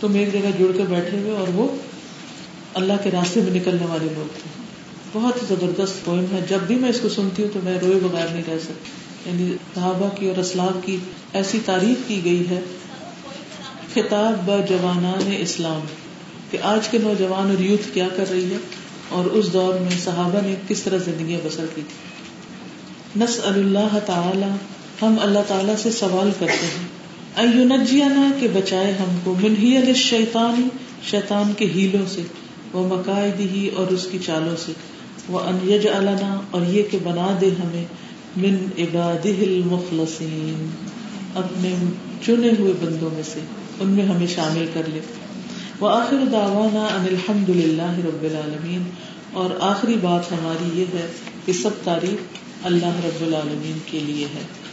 [0.00, 1.76] تم ایک جگہ جڑ کے بیٹھے ہوئے اور وہ
[2.74, 4.62] اللہ کے راستے میں نکلنے والے لوگ تھے۔
[5.12, 7.98] بہت ہی زبردست پوئم ہے۔ جب بھی میں اس کو سنتی ہوں تو میں روئے
[8.02, 8.90] بغیر نہیں رہ سکتی۔
[9.30, 10.96] یعنی صحابہ کی اور اسلام کی
[11.32, 12.60] ایسی تعریف کی گئی ہے،
[13.94, 15.80] خطاب ب جوانان اسلام،
[16.50, 18.58] کہ آج کے نوجوان اور یوتھ کیا کر رہی ہے
[19.08, 24.56] اور اس دور میں صحابہ نے کس طرح زندگی بسر کی تھی نس اللہ تعالی
[25.02, 26.98] ہم اللہ تعالیٰ سے سوال کرتے ہیں۔
[28.40, 30.68] کہ بچائے ہم کو من ہی شیطان
[31.02, 32.22] شیطان کے ہیلوں سے،
[32.72, 34.72] وہ مقاعد ہی اور اس کی چالوں سے۔
[35.28, 37.84] وہ انج علنا اور یہ کہ بنا دے ہمیں
[38.36, 40.70] من عباد المخلصین۔
[41.34, 41.74] اپنے
[42.26, 43.40] چنے ہوئے بندوں میں سے،
[43.80, 45.00] ان میں ہمیں شامل کر لے۔
[45.80, 48.82] وہ آخر داوانا ان الحمد للہ رب العالمین۔
[49.32, 51.06] اور آخری بات ہماری یہ ہے
[51.44, 52.18] کہ سب تعریف
[52.62, 54.67] اللہ رب العالمین کے لیے ہے۔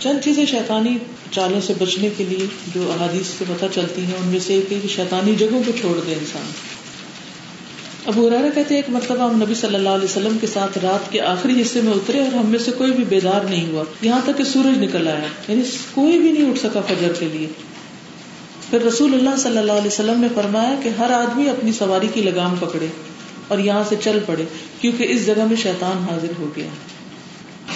[0.00, 0.98] چند چیزیں شیطانی
[1.30, 4.68] چالوں سے بچنے کے لیے جو احادیث سے پتہ چلتی ہیں، ان میں سے ایک
[4.68, 6.42] کہ شیطانی جگہوں کو چھوڑ دے انسان۔
[8.06, 11.12] ابو ارارا کہتے ہیں، ایک مرتبہ ہم نبی صلی اللہ علیہ وسلم کے ساتھ رات
[11.12, 14.20] کے آخری حصے میں اترے اور ہم میں سے کوئی بھی بیدار نہیں ہوا۔ یہاں
[14.24, 15.62] تک کہ سورج نکل آیا۔ یعنی
[15.94, 17.46] کوئی بھی نہیں اٹھ سکا فجر کے لیے۔
[18.70, 22.20] پھر رسول اللہ صلی اللہ علیہ وسلم نے فرمایا کہ ہر آدمی اپنی سواری کی
[22.20, 22.86] لگام پکڑے
[23.48, 24.44] اور یہاں سے چل پڑے،
[24.80, 26.66] کیونکہ اس جگہ میں شیطان حاضر ہو گیا۔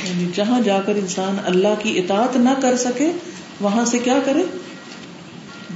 [0.05, 3.13] یعنی جہاں جا کر انسان اللہ کی اطاعت نہ کر سکے،
[3.61, 4.43] وہاں سے کیا کرے؟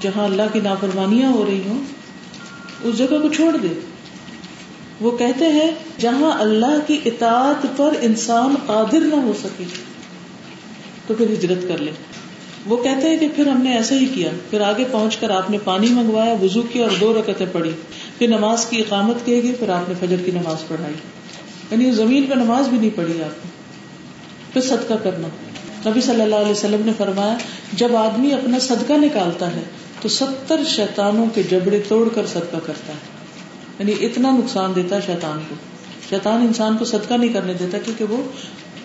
[0.01, 1.83] جہاں اللہ کی نافرمانیاں ہو رہی ہوں،
[2.83, 3.68] اس جگہ کو چھوڑ دے۔
[5.01, 9.64] وہ کہتے ہیں، جہاں اللہ کی اطاعت پر انسان قادر نہ ہو سکے،
[11.07, 11.91] تو پھر ہجرت کر لے۔
[12.66, 15.51] وہ کہتے ہیں کہ پھر ہم نے ایسا ہی کیا۔ پھر آگے پہنچ کر آپ
[15.51, 17.70] نے پانی منگوایا وزو کیا اور دو رکتیں پڑھی۔
[18.18, 20.95] پھر نماز کی اقامت کی گئی پھر آپ نے فجر کی نماز پڑھائی۔
[21.70, 23.53] یعنی زمین پہ نماز بھی نہیں پڑھی آپ نے۔
[24.55, 25.28] پھر صدقہ کرنا۔
[25.90, 27.36] نبی صلی اللہ علیہ وسلم نے فرمایا،
[27.72, 29.62] جب آدمی اپنا صدقہ نکالتا ہے،
[30.00, 32.98] تو ستر شیطانوں کے جبڑے توڑ کر صدقہ کرتا ہے۔
[33.78, 35.55] یعنی اتنا نقصان دیتا ہے شیطان کو۔
[36.11, 38.22] شیطان انسان کو صدقہ نہیں کرنے دیتا، کیونکہ وہ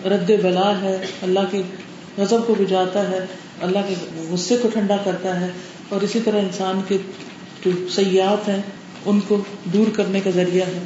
[0.08, 1.62] رد بلا ہے، اللہ کے
[2.18, 3.26] غضب کو بجاتا ہے،
[3.60, 3.94] اللہ کے
[4.30, 5.48] غصے کو ٹھنڈا کرتا ہے۔
[5.88, 6.98] اور اسی طرح انسان کے
[7.64, 8.62] جو سیاحت ہیں،
[9.06, 10.82] ان کو دور کرنے کا ذریعہ ہے۔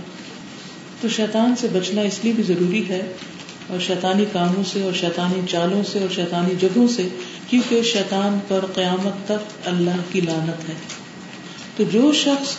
[1.01, 3.13] تو شیطان سے بچنا اس لیے بھی ضروری ہے
[3.69, 7.09] اور شیطانی کاموں سے اور شیطانی چالوں سے اور شیطانی جگہوں سے،
[7.51, 10.75] کیونکہ شیطان پر قیامت تک اللہ کی لانت ہے۔
[11.77, 12.55] تو جو شخص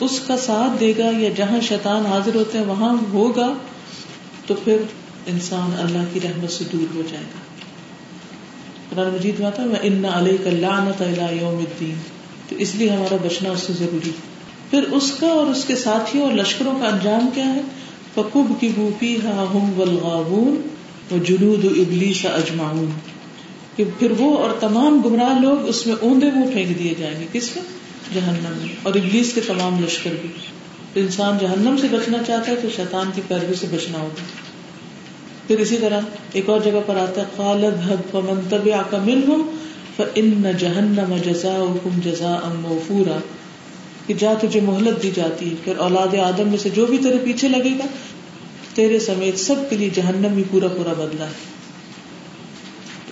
[0.00, 3.52] اس کا ساتھ دے گا یا جہاں شیطان حاضر ہوتے ہیں، وہاں ہوگا،
[4.46, 4.76] تو پھر
[5.26, 7.44] انسان اللہ کی رحمت سے دور ہو جائے گا۔
[8.90, 11.02] قرآن مجید میں آتا ہے ان علیہ کا لعنت
[11.40, 11.94] یوم الدین
[12.48, 14.10] تو اس لیے ہمارا بچنا اس سے ضروری۔
[14.70, 17.60] پھر اس کا اور اس کے ساتھیوں اور لشکروں کا انجام کیا ہے؟
[18.14, 20.68] فکب کی بوپی ہا ہم ولغابون
[21.10, 22.86] و جلود ابلی سا اجماؤن
[23.76, 27.26] کہ پھر وہ اور تمام گمراہ لوگ اس میں اوندے منہ پھینک دیے جائیں گے
[27.32, 27.64] کس میں؟
[28.14, 30.28] جہنم میں۔ اور ابلیس کے تمام لشکر بھی۔
[30.94, 34.24] انسان جہنم سے بچنا چاہتا ہے تو شیطان کی پیروی سے بچنا ہوگا۔
[35.46, 36.00] پھر اسی طرح
[36.32, 39.46] ایک اور جگہ پر آتا ہے خالد حد فمن تبع منهم
[39.96, 43.18] فان جہنم جزاؤكم جزاء موفورا۔
[44.06, 47.18] کہ جا تجھے مہلت دی جاتی ہے پھر اولاد آدم میں سے جو بھی تیرے
[47.24, 47.86] پیچھے لگے گا،
[48.74, 51.32] تیرے سمیت سب کے لیے جہنم ہی پورا پورا بدلا ہے۔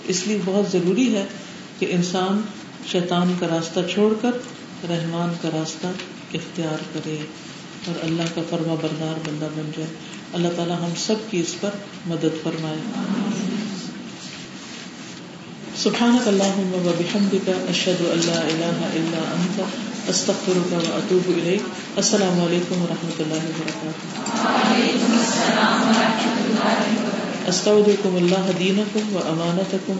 [0.07, 1.25] اس لیے بہت ضروری ہے
[1.79, 2.41] کہ انسان
[2.87, 4.31] شیطان کا راستہ چھوڑ کر،
[4.89, 5.87] رحمان کا راستہ
[6.33, 7.17] اختیار کرے
[7.87, 9.89] اور اللہ کا فرما بردار بندہ بن جائے۔
[10.33, 11.69] اللہ تعالیٰ ہم سب کی اس پر
[12.05, 12.77] مدد فرمائے۔
[15.77, 19.61] سبحانك اللهم وبحمدك اشهد ان لا اله الا انت
[20.09, 21.63] استغفرك واتوب اليك
[21.97, 24.05] السلام علیکم ورحمۃ اللہ وبرکاتہ
[24.45, 29.97] وعلیکم السلام ورحمۃ اللہ وبرکاتہ استودعكم الله دينكم وامانتكم